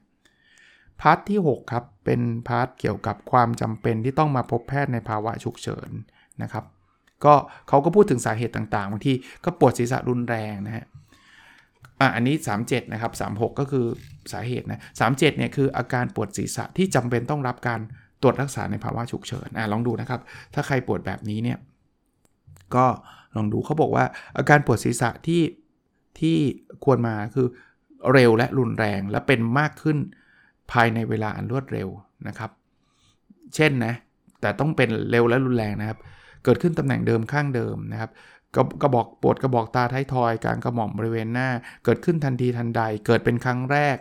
[1.01, 5.89] part ที่ 6 ครับ เป็นpart เกี่ยวกับความจำเป็นที่ต้องมาพบแพทย์ในภาวะฉุกเฉิน
[6.41, 6.65] นะครับ
[7.25, 7.33] ก็
[7.67, 9.13] เขาก็พูดถึงสาเหตุต่างๆบางที
[9.45, 10.85] ก็ปวดศีรษะรุนแรงนะฮะ
[11.99, 13.85] อะอันนี้ 37 นะครับ 36 ก็คือ
[14.33, 17.79] สาเหตุนะ37เนี่ยคืออาการปวดศีรษะที่จำเป็นต้องรับการ
[18.21, 20.21] ตรวจรักษาในภาวะฉุกเฉินอะลองดูนะครับ
[20.53, 21.57] ถ้าใครปวดแบบนี้เนี่ย
[22.75, 22.85] ก็
[23.35, 24.05] ลองดูเขาบอกว่า
[24.37, 25.43] อาการปวดศีรษะที่
[26.19, 26.37] ที่
[26.85, 27.47] ควรมาคือ
[28.13, 29.97] เร็วและรุนแรงและเป็นมากขึ้น
[30.71, 31.89] ภายในเวลาอันรวดเร็ว
[32.27, 32.51] นะครับ
[33.55, 33.93] เช่นนะ
[34.41, 35.97] แต่ต้องเป็นเร็วและรุนแรงนะครับ
[36.43, 38.11] เกิดขึ้นตำแหน่งเดิมข้างเดิมนะครับ
[38.81, 41.49] กระบอกปวดกระบอกตาท้ายทอยการกระหม่อมบริเวณหน้า
[41.83, 43.97] เกิดขึ้นทันทีทันใด เกิดเป็นครั้งแรก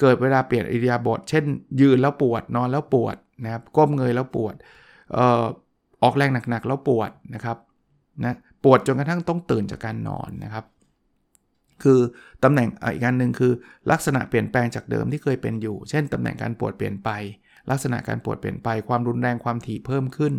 [0.00, 1.44] เกิดเวลาเปลี่ยนอิริยาบถเช่น
[1.80, 4.54] ยืนแล้วปวดนอนแล้วปวดนะครับก้มเงยแล้วปวด
[5.16, 5.44] ออ
[6.02, 7.56] ออกแรงหนักๆแล้วปวดนะครับ
[8.24, 10.64] นะปวดจนกระทั่งต้องตื่นจากการนอนนะครับ
[11.82, 12.00] คือ
[12.44, 13.52] ตำแหน่งอีกอันหนึ่งคือ
[13.90, 17.10] ลักษณะเปลี่ยนแปลงจากเดิมที่เคยเป็นอยู่ เช่นตำแหน่งการปวดเปลี่ยนไป
[17.70, 20.34] ลักษณะการปวดเปลี่ยนไป ความรุนแรงความถี่เพิ่มขึ้น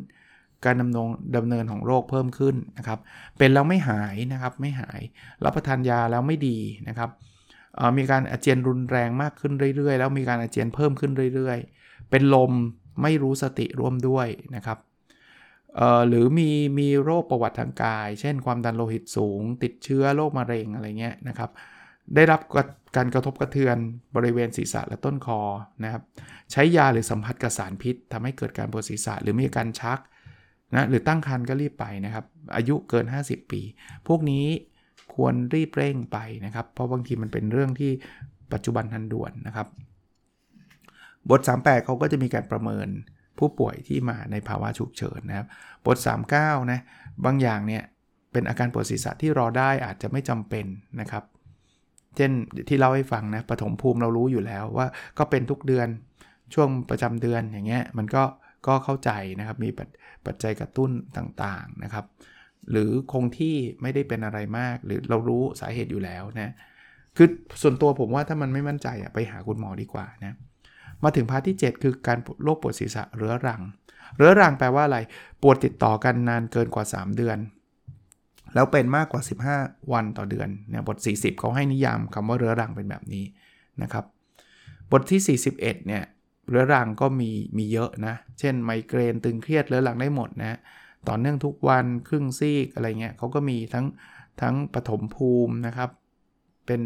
[0.66, 3.00] การดำเนินดำเนินของโรคเพิ่มขึ้นนะครับ
[3.38, 5.02] เป็นแล้วไม่หายนะครับไม่หาย
[5.44, 6.58] รับประทานยาแล้วไม่ดี
[6.88, 7.10] นะครับ
[7.98, 12.52] มีการอาเจียนรุนแรงมากขึ้นเรื่อยๆ แล้วมีการอาเจียนเพิ่มขึ้นเรื่อย ๆ เป็นลม
[13.02, 14.78] ไม่รู้สติร่วมด้วยนะครับ
[16.08, 21.50] หรือมีมีโรคประวัติทางกาย เช่นความดันโลหิตสูง ติดเชื้อโรคมะเร็งอะไรเงี้ยนะครับ
[22.16, 22.42] ได้รับ
[22.96, 23.78] การกระทบกระเทือน
[24.16, 25.40] บริเวณศีรษะและต้นคอ
[25.84, 26.04] นะครับ
[26.52, 30.00] ใช้ยาหรือสัมผัสกับสารพิษทำให้เกิดการปวดศีรษะหรือมีอาการชัก
[30.74, 33.62] นะหรือตั้งครรภ์ก็รีบไปนะครับ อายุเกิน 50 ปี
[34.08, 34.46] พวกนี้
[35.16, 37.92] ควรรีบเร่งไปนะครับ เพราะบางทีมันเป็นเรื่องที่
[38.54, 39.68] ปัจจุบันทันด่วนนะครับ
[41.30, 42.88] บท 38เขาก็จะมีการประเมิน
[43.42, 45.48] ผู้ป่วยที่มาในภาวะฉุกเฉินนะครับ
[45.86, 45.98] บท
[46.34, 46.80] 39 นะ
[47.26, 47.84] บางอย่างเนี่ย
[48.32, 50.66] เป็นอาการปวดศีรษะที่รอได้อาจจะไม่จำเป็น
[51.02, 51.24] นะครับ
[52.16, 52.32] เช่น
[52.70, 55.88] ที่เล่าให้ฟังนะปฐมภูมิเรารู้อยู่แล้วว่าก็เป็นทุกเดือน
[56.54, 58.24] ช่วงประจำเดือนอย่างเงี้ยมันก็
[58.68, 59.70] ก็เข้าใจนะครับมี
[60.26, 62.06] ปัจจัยกระตุ้นต่างๆนะครับ
[62.72, 66.54] หรือคงที่ไม่ได้เป็นอะไรมากหรือเรารู้สาเหตุอยู่แล้วนะ
[67.18, 67.28] คือ
[67.62, 70.34] ส่วนตัวผมว่าถ้ามันไม่มั่นใจไปหาคุณหมอดีกว่านะ
[71.04, 73.62] มาถึงพาร์ทที่ 7 คือการโรคปวดศีรษะเรื้อรัง
[74.18, 75.00] เรื้อรังแปลว่าอะไร
[75.42, 77.38] ปวดติดต่อกันนานเกินกว่า 3 เดือน
[78.54, 79.22] แล้วเป็นมากกว่า
[79.54, 83.26] 15 วันต่อเดือน เนี่ยบท 40 เขาให้นิยามคำว่าเรื้อรังเป็นแบบนี้
[83.82, 84.06] นะครับ
[84.92, 86.04] บทที่ 41 เนี่ย
[86.50, 90.58] เรื้อรังก็มีมีเยอะนะ เช่นไมเกรนตึงเครียดเรื้อรังได้หมดนะ
[91.08, 93.86] ต่อเนื่องทุกวันครึ่งซีกอะไรเงี้ยเขาก็มีทั้ง
[94.42, 95.90] ทั้งปฐมภูมินะครับ
[96.66, 96.82] เป็น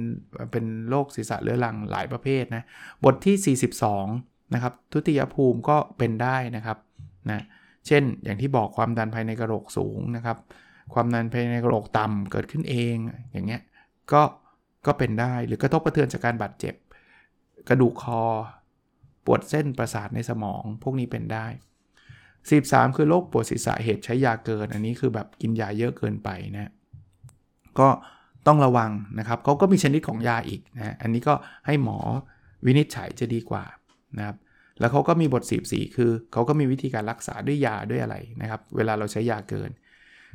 [0.52, 2.64] เป็นโรคศีรษะเรื้อรังหลายประเภทนะ
[3.06, 3.58] บทที่
[4.02, 6.78] 42 นะครับ ทุติยภูมิก็เป็นได้นะครับ
[7.32, 7.44] นะ
[7.88, 10.38] เช่นอย่างที่บอกความดันภายในกระโหลกสูงนะครับ
[10.94, 12.96] ความดันภายในกระโหลกต่ำเกิดขึ้นเอง
[13.32, 13.62] อย่างเงี้ย
[14.12, 14.22] ก็
[14.86, 16.76] ก็เป็นได้หรือกระทบกระเทือนจากการบาดเจ็บ
[17.70, 18.24] กระดูกคอ
[19.26, 21.48] ปวดเส้นประสาทในสมอง พวกนี้เป็นได้
[22.22, 26.72] 13 คือโรคปวดศีรษะเหตุใช้ยาเกิน อันนี้คือแบบกินยาเยอะเกินไปนะ
[27.80, 27.88] ก็
[28.48, 31.34] ต้องระวังนะครับเขาก็มีชนิดของยาอีกนะอันนี้ก็
[31.66, 32.00] ให้หมอ
[32.66, 33.66] วินิจฉัยจะดีกว่า
[34.18, 34.38] นะครับ
[34.80, 39.70] แล้วเขาก็มีบทสีสีคือเขาก็มีวิธีการรักษาด้วยยาด้วยอะไรนะครับ เวลาเราใช้ยาเกิน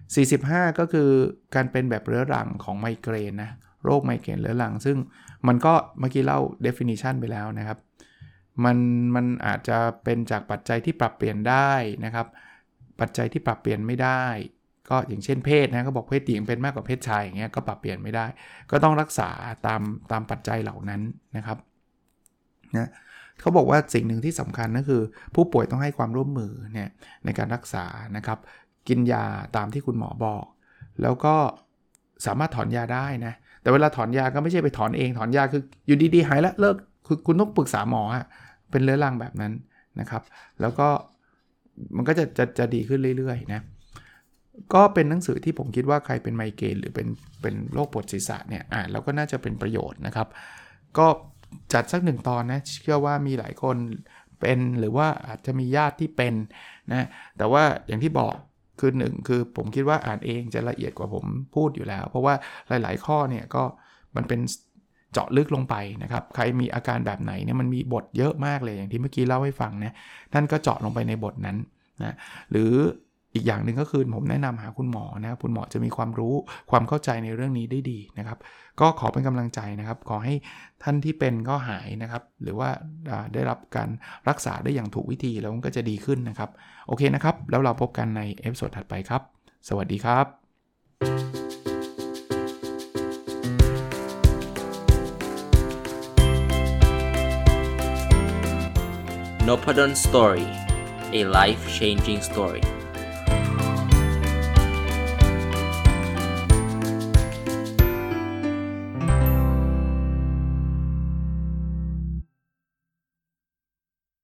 [0.07, 1.09] 45 ก็คือ
[1.55, 3.51] การเป็นแบบเรื้อรังของไมเกรนนะ
[3.85, 4.97] โรคไมเกรนเรื้อรัง ซึ่ง
[5.47, 7.79] มันก็เมื่อกี้เล่า definition ไปแล้วนะครับ
[8.65, 8.77] มัน
[9.15, 11.73] มันอาจจะเป็นจากปัจจัยที่ปรับเปลี่ยนได้
[12.05, 12.27] นะครับ
[13.01, 14.25] ปัจจัยที่ปรับเปลี่ยนไม่ได้
[14.91, 18.27] ก็อย่างเช่นเพศนะก็บอกเพศหญิงเป็นมากกว่าเพศชายอย่างเงี้ยก็ปรับเปลี่ยนไม่ได้
[18.71, 19.31] ก็ต้องรักษา
[19.67, 21.01] ตามตามปัจจัยเหล่านั้น
[21.37, 21.59] นะครับ
[22.77, 22.89] นะ
[23.41, 25.03] เขาบอกว่าสิ่งหนึ่งที่สำคัญก็คือ
[25.35, 26.89] ผู้ป่วยต้องให้ความร่วมมือเนี่ย
[27.25, 27.85] ในการรักษา
[28.17, 28.39] นะครับ
[28.89, 29.25] กินยา
[29.57, 30.45] ตามที่คุณหมอบอก
[31.03, 31.35] แล้วก็
[32.27, 36.77] สามารถถอนยาได้นะแต่เวลาถอนยาก็ไม่ใช่ไปถอนเองถอนยาคืออยู่ดีๆหายแล้วเลิก
[37.07, 38.03] คือคุณต้องปรึกษาหมอ
[38.71, 39.53] เป็นเรื้อรังแบบนั้น
[40.01, 40.23] นะครับ
[40.61, 40.89] แล้วก็
[41.97, 43.61] มันก็จะจะจะดีขึ้นเรื่อยๆนะ
[44.75, 47.09] ก็เป็นหนังสือที่ผมคิดว่าใครเป็นไมเกรนหรือเป็น
[47.43, 50.29] เป็นโรคปวดศีรษะเนี่ยอ่านแล้วก็น่าจะเป็นประโยชน์นะครับ
[50.99, 51.07] ก็
[51.73, 53.77] จัดสักหนึ่งตอนนะเชื่อว่ามีหลายคน
[54.41, 56.35] เป็นหรือว่าอาจจะมีญาติที่เป็น
[56.93, 57.07] นะ
[57.39, 58.35] แต่ว่าอย่างที่บอก
[58.81, 62.35] คือหนึ่งคือผมคิดว่าอ่านเองจะละเอียดกว่าผมพูดอยู่แล้ว เพราะว่า
[62.69, 63.63] หลาย ๆ ข้อเนี่ยก็
[64.17, 64.41] มันเป็น
[65.13, 69.95] เจาะลึกลงไปนะครับ ใครมีอาการแบบไหนเนี่ยมันมีบทเยอะมากเลยอย่างที่เมื่อกี้เล่าให้ฟังนะ
[70.33, 71.57] ท่านก็เจาะลงไปในบทนั้น
[72.05, 72.15] นะ
[72.51, 72.73] หรือ
[73.35, 76.35] อีกอย่างหนึ่งก็คือผมแนะนำหาคุณหมอนะครับคุณหมอจะมีความรู้
[76.71, 78.39] ความเข้าใจในเรื่องนี้ได้ดีนะครับ
[78.81, 80.35] ก็ขอเป็นกำลังใจนะครับ ขอให้
[80.83, 82.69] ท่านที่เป็นก็หายนะครับ หรือว่า
[83.35, 83.89] ได้รับการ
[84.29, 86.51] รักษาได้อย่างถูกวิธีแล้วก็จะดีขึ้นนะครับ
[86.87, 89.23] โอเคนะครับ แล้วเราพบกันใน episode ถัดไปครับ
[89.69, 90.27] สวัสดีครับ
[99.49, 100.47] n o p a d o n Story
[101.19, 102.80] a life changing story